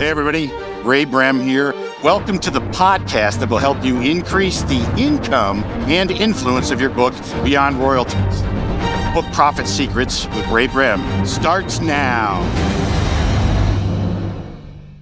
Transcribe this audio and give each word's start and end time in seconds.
Hey, 0.00 0.08
everybody. 0.08 0.50
Ray 0.82 1.04
Brehm 1.04 1.38
here. 1.40 1.74
Welcome 2.02 2.38
to 2.38 2.50
the 2.50 2.62
podcast 2.70 3.38
that 3.40 3.50
will 3.50 3.58
help 3.58 3.84
you 3.84 4.00
increase 4.00 4.62
the 4.62 4.80
income 4.98 5.62
and 5.90 6.10
influence 6.10 6.70
of 6.70 6.80
your 6.80 6.88
book 6.88 7.12
beyond 7.44 7.76
royalties. 7.76 8.40
Book 9.12 9.26
Profit 9.34 9.66
Secrets 9.66 10.24
with 10.28 10.48
Ray 10.48 10.68
Brehm 10.68 11.26
starts 11.26 11.82
now. 11.82 12.42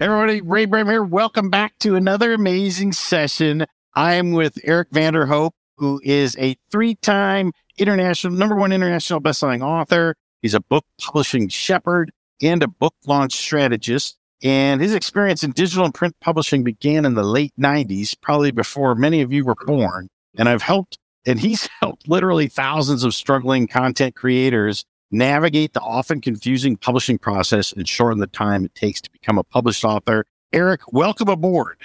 Hey, 0.01 0.07
everybody. 0.07 0.41
Ray 0.41 0.65
Brehm 0.65 0.89
here. 0.89 1.05
Welcome 1.05 1.49
back 1.49 1.79
to 1.79 1.95
another 1.95 2.33
amazing 2.33 2.91
session. 2.91 3.67
I'm 3.95 4.33
with 4.33 4.59
Eric 4.65 4.89
Van 4.91 5.13
Der 5.13 5.27
Hope, 5.27 5.55
who 5.77 6.01
is 6.03 6.35
a 6.41 6.57
three 6.73 6.97
time 6.97 7.53
international, 7.79 8.33
number 8.33 8.57
one 8.57 8.73
international 8.73 9.21
bestselling 9.21 9.63
author. 9.63 10.17
He's 10.43 10.55
a 10.55 10.61
book 10.61 10.85
publishing 11.01 11.51
shepherd 11.51 12.11
and 12.43 12.65
a 12.65 12.69
book 12.69 12.95
launch 13.07 13.35
strategist. 13.35 14.18
And 14.43 14.81
his 14.81 14.95
experience 14.95 15.43
in 15.43 15.51
digital 15.51 15.85
and 15.85 15.95
print 15.95 16.15
publishing 16.21 16.63
began 16.63 17.05
in 17.05 17.15
the 17.15 17.25
late 17.25 17.53
90s, 17.59 18.15
probably 18.21 18.51
before 18.51 18.95
many 18.95 19.21
of 19.21 19.33
you 19.33 19.45
were 19.45 19.57
born. 19.67 20.09
And 20.37 20.49
I've 20.49 20.63
helped, 20.63 20.99
and 21.27 21.41
he's 21.41 21.69
helped 21.81 22.09
literally 22.09 22.47
thousands 22.49 23.05
of 23.05 23.15
struggling 23.15 23.67
content 23.67 24.15
creators 24.15 24.85
navigate 25.11 25.73
the 25.73 25.81
often 25.81 26.21
confusing 26.21 26.77
publishing 26.77 27.19
process 27.19 27.73
and 27.73 27.89
shorten 27.89 28.19
the 28.19 28.27
time 28.27 28.65
it 28.65 28.75
takes 28.75 29.01
to 29.01 29.11
become 29.11 29.39
a 29.39 29.45
published 29.45 29.85
author. 29.85 30.25
Eric, 30.53 30.93
welcome 30.93 31.29
aboard. 31.29 31.79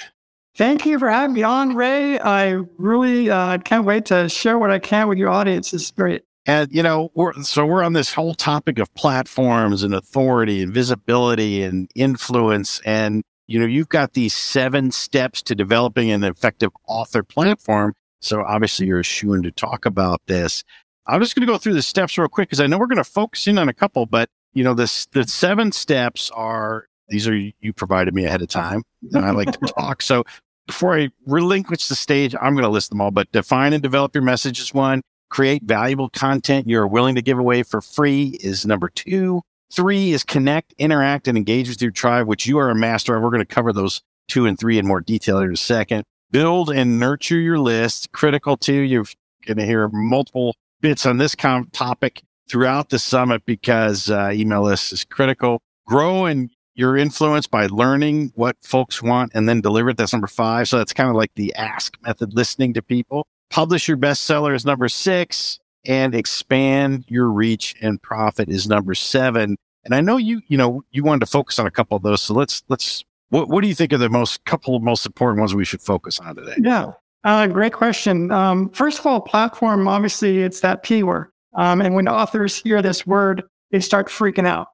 Thank 0.55 0.85
you 0.85 0.99
for 0.99 1.09
having 1.09 1.33
me 1.33 1.41
on, 1.41 1.75
Ray. 1.75 2.19
I 2.19 2.61
really 2.77 3.29
uh, 3.29 3.57
can't 3.59 3.85
wait 3.85 4.05
to 4.05 4.29
share 4.29 4.59
what 4.59 4.69
I 4.69 4.77
can 4.77 5.07
with 5.07 5.17
your 5.17 5.29
audience. 5.29 5.73
It's 5.73 5.89
great. 5.89 6.23
And, 6.45 6.73
you 6.73 6.83
know, 6.83 7.09
we're, 7.13 7.33
so 7.43 7.65
we're 7.65 7.83
on 7.83 7.93
this 7.93 8.13
whole 8.13 8.33
topic 8.33 8.77
of 8.77 8.93
platforms 8.95 9.81
and 9.83 9.93
authority 9.93 10.61
and 10.61 10.73
visibility 10.73 11.63
and 11.63 11.89
influence. 11.95 12.81
And, 12.85 13.23
you 13.47 13.59
know, 13.59 13.65
you've 13.65 13.89
got 13.89 14.13
these 14.13 14.33
seven 14.33 14.91
steps 14.91 15.41
to 15.43 15.55
developing 15.55 16.11
an 16.11 16.23
effective 16.23 16.71
author 16.87 17.23
platform. 17.23 17.93
So 18.19 18.41
obviously 18.41 18.87
you're 18.87 18.99
a 18.99 19.03
shoe 19.03 19.33
in 19.33 19.43
to 19.43 19.51
talk 19.51 19.85
about 19.85 20.21
this. 20.27 20.63
I'm 21.07 21.21
just 21.21 21.35
going 21.35 21.45
to 21.45 21.51
go 21.51 21.57
through 21.57 21.73
the 21.73 21.81
steps 21.81 22.17
real 22.17 22.27
quick 22.27 22.49
because 22.49 22.61
I 22.61 22.67
know 22.67 22.77
we're 22.77 22.87
going 22.87 22.97
to 22.97 23.03
focus 23.03 23.47
in 23.47 23.57
on 23.57 23.69
a 23.69 23.73
couple, 23.73 24.05
but 24.05 24.29
you 24.53 24.63
know, 24.63 24.73
this, 24.73 25.05
the 25.07 25.25
seven 25.25 25.71
steps 25.71 26.29
are, 26.31 26.87
these 27.07 27.27
are 27.27 27.35
you 27.35 27.73
provided 27.73 28.13
me 28.13 28.25
ahead 28.25 28.41
of 28.41 28.47
time 28.49 28.83
and 29.11 29.25
I 29.25 29.31
like 29.31 29.51
to 29.51 29.59
talk. 29.77 30.01
So 30.01 30.23
before 30.67 30.97
I 30.97 31.09
relinquish 31.25 31.87
the 31.87 31.95
stage, 31.95 32.35
I'm 32.35 32.53
going 32.53 32.63
to 32.63 32.69
list 32.69 32.89
them 32.89 33.01
all, 33.01 33.11
but 33.11 33.31
define 33.31 33.73
and 33.73 33.83
develop 33.83 34.13
your 34.13 34.23
message 34.23 34.59
is 34.59 34.73
one 34.73 35.03
create 35.33 35.63
valuable 35.63 36.09
content 36.09 36.69
you're 36.69 36.85
willing 36.85 37.15
to 37.15 37.21
give 37.21 37.39
away 37.39 37.63
for 37.63 37.81
free 37.81 38.37
is 38.41 38.67
number 38.67 38.87
two. 38.87 39.41
Three 39.71 40.11
is 40.11 40.23
connect, 40.23 40.75
interact, 40.77 41.27
and 41.27 41.35
engage 41.35 41.67
with 41.69 41.81
your 41.81 41.89
tribe, 41.89 42.27
which 42.27 42.45
you 42.45 42.59
are 42.59 42.69
a 42.69 42.75
master 42.75 43.15
of. 43.15 43.23
We're 43.23 43.31
going 43.31 43.39
to 43.39 43.45
cover 43.45 43.73
those 43.73 44.03
two 44.27 44.45
and 44.45 44.59
three 44.59 44.77
in 44.77 44.85
more 44.85 45.01
detail 45.01 45.39
in 45.39 45.51
a 45.51 45.57
second. 45.57 46.03
Build 46.29 46.69
and 46.69 46.99
nurture 46.99 47.39
your 47.39 47.57
list. 47.57 48.11
Critical 48.11 48.57
too. 48.57 48.81
You're 48.81 49.07
going 49.47 49.57
to 49.57 49.65
hear 49.65 49.89
multiple 49.91 50.55
bits 50.81 51.03
on 51.03 51.17
this 51.17 51.33
com- 51.33 51.67
topic 51.73 52.21
throughout 52.47 52.89
the 52.89 52.99
summit 52.99 53.43
because 53.43 54.11
uh, 54.11 54.29
email 54.31 54.61
list 54.61 54.93
is 54.93 55.03
critical. 55.03 55.63
Grow 55.87 56.25
and 56.25 56.51
your 56.75 56.95
influence 56.95 57.47
by 57.47 57.65
learning 57.65 58.33
what 58.35 58.55
folks 58.61 59.01
want 59.01 59.31
and 59.33 59.49
then 59.49 59.61
deliver 59.61 59.89
it. 59.89 59.97
That's 59.97 60.13
number 60.13 60.27
five. 60.27 60.67
So 60.67 60.77
that's 60.77 60.93
kind 60.93 61.09
of 61.09 61.15
like 61.15 61.31
the 61.33 61.55
ask 61.55 61.97
method, 62.03 62.35
listening 62.35 62.75
to 62.75 62.83
people 62.83 63.25
publish 63.53 63.87
your 63.87 63.97
bestseller 63.97 64.55
is 64.55 64.65
number 64.65 64.89
six 64.89 65.59
and 65.85 66.15
expand 66.15 67.05
your 67.07 67.29
reach 67.29 67.75
and 67.83 68.01
profit 68.01 68.49
is 68.49 68.67
number 68.67 68.95
seven. 68.95 69.55
And 69.85 69.93
I 69.93 70.01
know 70.01 70.17
you, 70.17 70.41
you 70.47 70.57
know, 70.57 70.81
you 70.89 71.03
wanted 71.03 71.19
to 71.19 71.27
focus 71.27 71.59
on 71.59 71.67
a 71.67 71.71
couple 71.71 71.95
of 71.95 72.01
those. 72.01 72.23
So 72.23 72.33
let's, 72.33 72.63
let's, 72.69 73.03
what, 73.29 73.49
what 73.49 73.61
do 73.61 73.67
you 73.67 73.75
think 73.75 73.93
are 73.93 73.99
the 73.99 74.09
most 74.09 74.43
couple 74.45 74.75
of 74.75 74.81
most 74.81 75.05
important 75.05 75.39
ones 75.39 75.53
we 75.53 75.65
should 75.65 75.83
focus 75.83 76.19
on 76.19 76.35
today? 76.35 76.55
Yeah. 76.57 76.93
Uh, 77.23 77.45
great 77.45 77.73
question. 77.73 78.31
Um, 78.31 78.71
first 78.71 78.97
of 78.97 79.05
all, 79.05 79.21
platform, 79.21 79.87
obviously 79.87 80.41
it's 80.41 80.61
that 80.61 80.81
P 80.81 81.03
word. 81.03 81.29
Um, 81.53 81.79
and 81.79 81.93
when 81.93 82.07
authors 82.07 82.57
hear 82.57 82.81
this 82.81 83.05
word, 83.05 83.43
they 83.69 83.81
start 83.81 84.07
freaking 84.07 84.47
out 84.47 84.69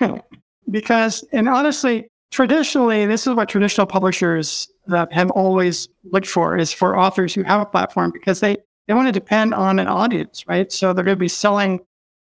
because, 0.70 1.22
and 1.32 1.50
honestly, 1.50 2.08
traditionally, 2.32 3.06
this 3.06 3.26
is 3.26 3.34
what 3.34 3.48
traditional 3.48 3.86
publishers 3.86 4.68
that 4.86 5.12
have 5.12 5.30
always 5.30 5.88
looked 6.10 6.26
for 6.26 6.56
is 6.56 6.72
for 6.72 6.98
authors 6.98 7.34
who 7.34 7.44
have 7.44 7.60
a 7.60 7.66
platform 7.66 8.10
because 8.10 8.40
they, 8.40 8.56
they 8.88 8.94
want 8.94 9.06
to 9.06 9.12
depend 9.12 9.54
on 9.54 9.78
an 9.78 9.86
audience, 9.86 10.44
right? 10.48 10.72
So 10.72 10.92
they're 10.92 11.04
going 11.04 11.16
to 11.16 11.20
be 11.20 11.28
selling. 11.28 11.80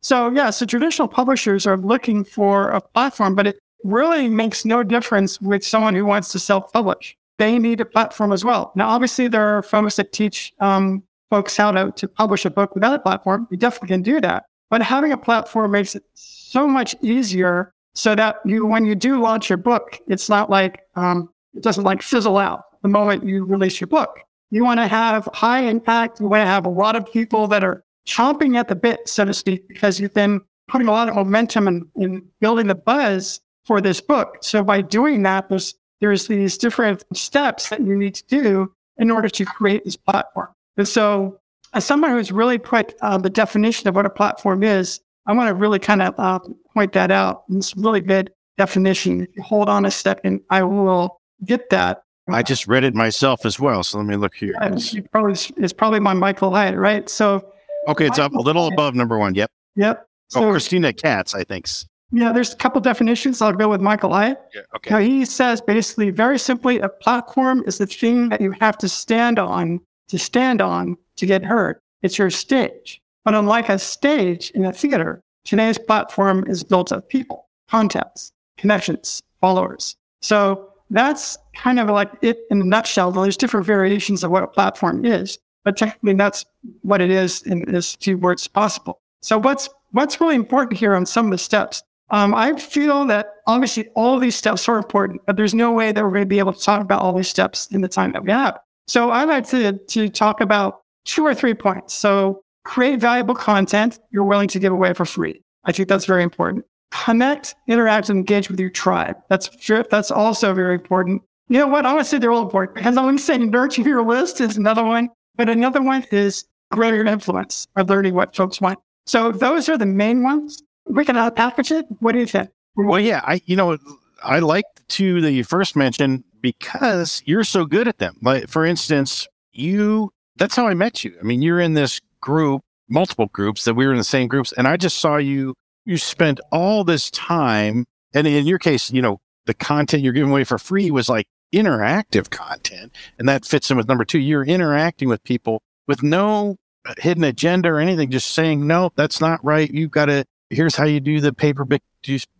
So 0.03 0.29
yeah, 0.29 0.51
so 0.51 0.65
traditional 0.65 1.07
publishers 1.07 1.65
are 1.65 1.77
looking 1.77 2.23
for 2.23 2.69
a 2.69 2.81
platform, 2.81 3.33
but 3.33 3.47
it 3.47 3.57
really 3.83 4.29
makes 4.29 4.65
no 4.65 4.83
difference 4.83 5.41
with 5.41 5.65
someone 5.65 5.95
who 5.95 6.05
wants 6.05 6.31
to 6.33 6.39
self-publish. 6.39 7.17
They 7.37 7.57
need 7.57 7.81
a 7.81 7.85
platform 7.85 8.31
as 8.31 8.45
well. 8.45 8.71
Now, 8.75 8.89
obviously, 8.89 9.27
there 9.27 9.57
are 9.57 9.63
folks 9.63 9.95
that 9.95 10.13
teach 10.13 10.53
um, 10.59 11.03
folks 11.29 11.57
how 11.57 11.71
to, 11.71 11.91
to 11.91 12.07
publish 12.07 12.45
a 12.45 12.49
book 12.49 12.75
without 12.75 12.93
a 12.93 12.99
platform. 12.99 13.47
You 13.49 13.57
definitely 13.57 13.89
can 13.89 14.01
do 14.03 14.21
that. 14.21 14.45
But 14.69 14.81
having 14.81 15.11
a 15.11 15.17
platform 15.17 15.71
makes 15.71 15.95
it 15.95 16.03
so 16.13 16.67
much 16.67 16.95
easier 17.01 17.73
so 17.95 18.13
that 18.15 18.37
you, 18.45 18.65
when 18.65 18.85
you 18.85 18.93
do 18.95 19.21
launch 19.21 19.49
your 19.49 19.57
book, 19.57 19.99
it's 20.07 20.29
not 20.29 20.49
like 20.49 20.81
um, 20.95 21.29
it 21.53 21.63
doesn't 21.63 21.83
like 21.83 22.01
fizzle 22.01 22.37
out 22.37 22.63
the 22.81 22.89
moment 22.89 23.25
you 23.25 23.45
release 23.45 23.79
your 23.79 23.87
book. 23.87 24.19
You 24.51 24.63
want 24.63 24.79
to 24.79 24.87
have 24.87 25.27
high 25.33 25.61
impact. 25.61 26.19
You 26.19 26.27
want 26.27 26.41
to 26.41 26.45
have 26.45 26.65
a 26.65 26.69
lot 26.69 26.95
of 26.95 27.11
people 27.11 27.47
that 27.47 27.63
are 27.63 27.83
chomping 28.07 28.57
at 28.57 28.67
the 28.67 28.75
bit, 28.75 29.07
so 29.07 29.25
to 29.25 29.33
speak, 29.33 29.67
because 29.67 29.99
you've 29.99 30.13
been 30.13 30.41
putting 30.67 30.87
a 30.87 30.91
lot 30.91 31.09
of 31.09 31.15
momentum 31.15 31.67
in, 31.67 31.87
in 31.95 32.23
building 32.41 32.67
the 32.67 32.75
buzz 32.75 33.39
for 33.65 33.81
this 33.81 34.01
book. 34.01 34.37
So 34.41 34.63
by 34.63 34.81
doing 34.81 35.23
that, 35.23 35.49
there's 35.49 35.73
there's 36.01 36.27
these 36.27 36.57
different 36.57 37.03
steps 37.13 37.69
that 37.69 37.79
you 37.79 37.95
need 37.95 38.15
to 38.15 38.25
do 38.27 38.73
in 38.97 39.09
order 39.09 39.29
to 39.29 39.45
create 39.45 39.83
this 39.85 39.95
platform. 39.95 40.49
And 40.77 40.87
so, 40.87 41.39
as 41.73 41.85
someone 41.85 42.11
who's 42.11 42.31
really 42.31 42.57
put 42.57 42.93
uh, 43.01 43.17
the 43.17 43.29
definition 43.29 43.87
of 43.87 43.95
what 43.95 44.05
a 44.05 44.09
platform 44.09 44.63
is, 44.63 44.99
I 45.27 45.33
want 45.33 45.47
to 45.49 45.55
really 45.55 45.79
kind 45.79 46.01
of 46.01 46.13
uh, 46.17 46.39
point 46.73 46.93
that 46.93 47.11
out. 47.11 47.43
It's 47.49 47.75
really 47.75 48.01
good 48.01 48.31
definition. 48.57 49.23
If 49.23 49.29
you 49.35 49.43
hold 49.43 49.69
on 49.69 49.85
a 49.85 49.91
second, 49.91 50.41
I 50.49 50.63
will 50.63 51.21
get 51.43 51.69
that. 51.69 52.03
I 52.27 52.41
just 52.41 52.67
read 52.67 52.83
it 52.83 52.95
myself 52.95 53.45
as 53.45 53.59
well. 53.59 53.83
So 53.83 53.99
let 53.99 54.07
me 54.07 54.15
look 54.15 54.33
here. 54.33 54.55
It's 54.61 54.95
probably, 55.11 55.35
it's 55.57 55.73
probably 55.73 55.99
my 55.99 56.13
Michael 56.13 56.51
Hyatt, 56.51 56.75
right? 56.75 57.07
So, 57.07 57.51
okay, 57.87 58.07
it's 58.07 58.17
Michael 58.17 58.39
up 58.39 58.43
a 58.43 58.45
little 58.45 58.63
Hyatt. 58.63 58.73
above 58.73 58.95
number 58.95 59.17
one. 59.17 59.35
Yep. 59.35 59.51
Yep. 59.75 60.01
Oh, 60.01 60.07
so, 60.29 60.47
oh, 60.47 60.51
Christina 60.51 60.91
Katz, 60.91 61.35
I 61.35 61.43
think. 61.43 61.67
Yeah, 62.11 62.31
there's 62.31 62.53
a 62.53 62.55
couple 62.55 62.81
definitions. 62.81 63.41
I'll 63.41 63.53
go 63.53 63.69
with 63.69 63.81
Michael 63.81 64.13
Hyatt. 64.13 64.39
Yeah, 64.53 64.61
okay. 64.75 64.89
Now, 64.89 64.99
he 64.99 65.25
says 65.25 65.61
basically, 65.61 66.09
very 66.09 66.39
simply, 66.39 66.79
a 66.79 66.89
platform 66.89 67.63
is 67.67 67.77
the 67.77 67.85
thing 67.85 68.29
that 68.29 68.41
you 68.41 68.51
have 68.59 68.77
to 68.79 68.89
stand 68.89 69.37
on 69.37 69.79
to 70.07 70.17
stand 70.17 70.61
on 70.61 70.97
to 71.17 71.25
get 71.25 71.43
heard. 71.43 71.79
It's 72.01 72.17
your 72.17 72.29
stage. 72.29 73.01
But 73.25 73.33
unlike 73.33 73.69
a 73.69 73.79
stage 73.79 74.51
in 74.51 74.63
a 74.63 74.71
theater, 74.71 75.21
today's 75.43 75.79
platform 75.79 76.45
is 76.47 76.63
built 76.63 76.91
of 76.91 77.07
people, 77.09 77.49
contacts, 77.69 78.31
connections, 78.57 79.21
followers. 79.41 79.95
So 80.21 80.69
that's 80.91 81.37
kind 81.55 81.79
of 81.79 81.89
like 81.89 82.11
it 82.21 82.39
in 82.51 82.61
a 82.61 82.63
nutshell. 82.63 83.11
There's 83.11 83.35
different 83.35 83.65
variations 83.65 84.23
of 84.23 84.31
what 84.31 84.43
a 84.43 84.47
platform 84.47 85.05
is, 85.05 85.39
but 85.63 85.75
technically 85.75 86.13
that's 86.13 86.45
what 86.83 87.01
it 87.01 87.09
is 87.09 87.41
in 87.43 87.75
as 87.75 87.95
few 87.95 88.17
words 88.17 88.47
possible. 88.47 89.01
So 89.21 89.39
what's 89.39 89.69
what's 89.91 90.21
really 90.21 90.35
important 90.35 90.77
here 90.77 90.93
on 90.93 91.05
some 91.05 91.25
of 91.25 91.31
the 91.31 91.37
steps? 91.39 91.81
Um, 92.11 92.35
I 92.35 92.55
feel 92.59 93.05
that 93.05 93.27
obviously 93.47 93.87
all 93.95 94.19
these 94.19 94.35
steps 94.35 94.69
are 94.69 94.77
important, 94.77 95.21
but 95.25 95.35
there's 95.35 95.55
no 95.55 95.71
way 95.71 95.91
that 95.91 96.03
we're 96.03 96.11
going 96.11 96.21
to 96.21 96.27
be 96.27 96.37
able 96.37 96.53
to 96.53 96.61
talk 96.61 96.81
about 96.81 97.01
all 97.01 97.13
these 97.13 97.27
steps 97.27 97.67
in 97.71 97.81
the 97.81 97.87
time 97.87 98.11
that 98.11 98.23
we 98.23 98.31
have. 98.31 98.59
So 98.87 99.09
I 99.09 99.23
like 99.23 99.47
to 99.49 99.73
to 99.73 100.09
talk 100.09 100.41
about 100.41 100.81
two 101.05 101.25
or 101.25 101.33
three 101.33 101.55
points. 101.55 101.95
So 101.95 102.43
create 102.65 102.99
valuable 102.99 103.35
content 103.35 103.99
you're 104.11 104.25
willing 104.25 104.49
to 104.49 104.59
give 104.59 104.73
away 104.73 104.93
for 104.93 105.05
free. 105.05 105.41
I 105.63 105.71
think 105.71 105.87
that's 105.87 106.05
very 106.05 106.23
important. 106.23 106.65
Connect, 106.91 107.55
interact, 107.67 108.09
and 108.09 108.19
engage 108.19 108.49
with 108.49 108.59
your 108.59 108.69
tribe. 108.69 109.15
That's 109.29 109.49
that's 109.89 110.11
also 110.11 110.53
very 110.53 110.75
important. 110.75 111.21
You 111.47 111.59
know 111.59 111.67
what? 111.67 111.85
I 111.85 111.93
want 111.93 112.05
to 112.05 112.09
say 112.09 112.17
they're 112.17 112.31
all 112.31 112.43
important. 112.43 112.75
Because 112.75 112.97
I'm 112.97 113.17
say 113.17 113.37
nurture 113.37 113.81
your 113.81 114.03
list 114.03 114.41
is 114.41 114.57
another 114.57 114.83
one, 114.83 115.09
but 115.35 115.49
another 115.49 115.81
one 115.81 116.05
is 116.11 116.45
grow 116.71 116.89
your 116.89 117.05
influence 117.05 117.67
or 117.75 117.83
learning 117.83 118.13
what 118.13 118.35
folks 118.35 118.59
want. 118.59 118.79
So 119.05 119.31
those 119.31 119.69
are 119.69 119.77
the 119.77 119.85
main 119.85 120.23
ones. 120.23 120.61
We 120.87 121.05
can 121.05 121.15
package 121.31 121.71
it. 121.71 121.85
What 121.99 122.13
do 122.13 122.19
you 122.19 122.25
think? 122.25 122.49
Well, 122.75 122.99
yeah, 122.99 123.21
I 123.25 123.41
you 123.45 123.55
know 123.55 123.77
I 124.23 124.39
like 124.39 124.65
the 124.75 124.83
two 124.87 125.21
that 125.21 125.31
you 125.31 125.43
first 125.43 125.75
mentioned 125.75 126.23
because 126.41 127.21
you're 127.25 127.43
so 127.43 127.65
good 127.65 127.87
at 127.87 127.99
them. 127.99 128.17
Like 128.21 128.47
for 128.47 128.65
instance, 128.65 129.27
you 129.51 130.11
that's 130.37 130.55
how 130.55 130.67
I 130.67 130.73
met 130.73 131.03
you. 131.03 131.15
I 131.19 131.23
mean, 131.23 131.41
you're 131.41 131.59
in 131.59 131.73
this 131.73 131.99
group, 132.25 132.63
multiple 132.89 133.27
groups 133.27 133.63
that 133.65 133.75
we 133.75 133.85
were 133.85 133.91
in 133.91 133.99
the 133.99 134.03
same 134.03 134.27
groups. 134.27 134.51
And 134.53 134.67
I 134.67 134.77
just 134.77 134.97
saw 134.97 135.17
you, 135.17 135.53
you 135.85 135.97
spent 135.97 136.39
all 136.51 136.83
this 136.83 137.11
time. 137.11 137.85
And 138.13 138.25
in 138.25 138.47
your 138.47 138.57
case, 138.57 138.91
you 138.91 139.01
know, 139.01 139.19
the 139.45 139.53
content 139.53 140.01
you're 140.01 140.11
giving 140.11 140.31
away 140.31 140.43
for 140.43 140.57
free 140.57 140.89
was 140.89 141.07
like 141.07 141.27
interactive 141.53 142.31
content. 142.31 142.91
And 143.19 143.29
that 143.29 143.45
fits 143.45 143.69
in 143.69 143.77
with 143.77 143.87
number 143.87 144.03
two. 144.03 144.17
You're 144.17 144.43
interacting 144.43 145.07
with 145.07 145.23
people 145.23 145.61
with 145.87 146.01
no 146.01 146.57
hidden 146.97 147.23
agenda 147.23 147.69
or 147.69 147.79
anything, 147.79 148.09
just 148.09 148.31
saying, 148.31 148.65
no, 148.65 148.91
that's 148.95 149.21
not 149.21 149.43
right. 149.45 149.69
You've 149.69 149.91
got 149.91 150.05
to, 150.05 150.25
here's 150.49 150.75
how 150.75 150.85
you 150.85 150.99
do 150.99 151.21
the 151.21 151.31
paperback, 151.31 151.83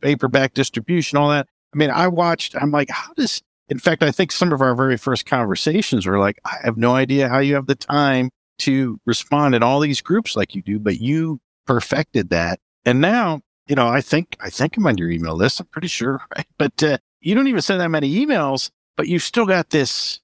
paperback 0.02 0.56
distribution, 0.56 1.20
all 1.20 1.30
that. 1.30 1.48
I 1.74 1.78
mean, 1.78 1.92
I 1.92 2.08
watched, 2.08 2.56
I'm 2.60 2.72
like, 2.72 2.90
how 2.90 3.14
does, 3.14 3.42
in 3.70 3.78
fact, 3.78 4.02
I 4.02 4.12
think 4.12 4.32
some 4.32 4.52
of 4.52 4.62
our 4.62 4.76
very 4.76 4.98
first 4.98 5.28
conversations 5.28 6.08
were 6.08 6.18
like, 6.18 6.40
I 6.44 6.58
have 6.64 6.78
no 6.78 6.96
idea 6.96 7.30
how 7.30 7.40
you 7.40 7.54
have 7.54 7.68
the 7.68 7.76
time 7.76 8.32
to 8.60 9.00
respond 9.06 9.56
in 9.56 9.64
all 9.64 9.80
these 9.80 10.02
groups 10.02 10.36
like 10.36 10.56
you 10.56 10.62
do, 10.62 10.80
but 10.80 11.00
you 11.00 11.40
perfected 11.66 12.30
that. 12.30 12.60
And 12.86 13.02
now, 13.02 13.42
you 13.68 13.76
know, 13.76 13.88
I 13.88 14.02
think, 14.02 14.38
I 14.40 14.50
think 14.50 14.78
I'm 14.78 14.88
on 14.88 14.98
your 14.98 15.10
email 15.10 15.36
list. 15.36 15.60
I'm 15.60 15.68
pretty 15.68 15.88
sure, 15.88 16.22
right? 16.36 16.48
But, 16.58 16.84
uh, 16.84 16.98
you 17.22 17.34
don't 17.34 17.48
even 17.48 17.62
send 17.62 17.82
that 17.82 17.90
many 17.90 18.24
emails, 18.24 18.70
but 18.96 19.08
you've 19.08 19.24
still 19.24 19.46
got 19.48 19.72
this 19.72 20.20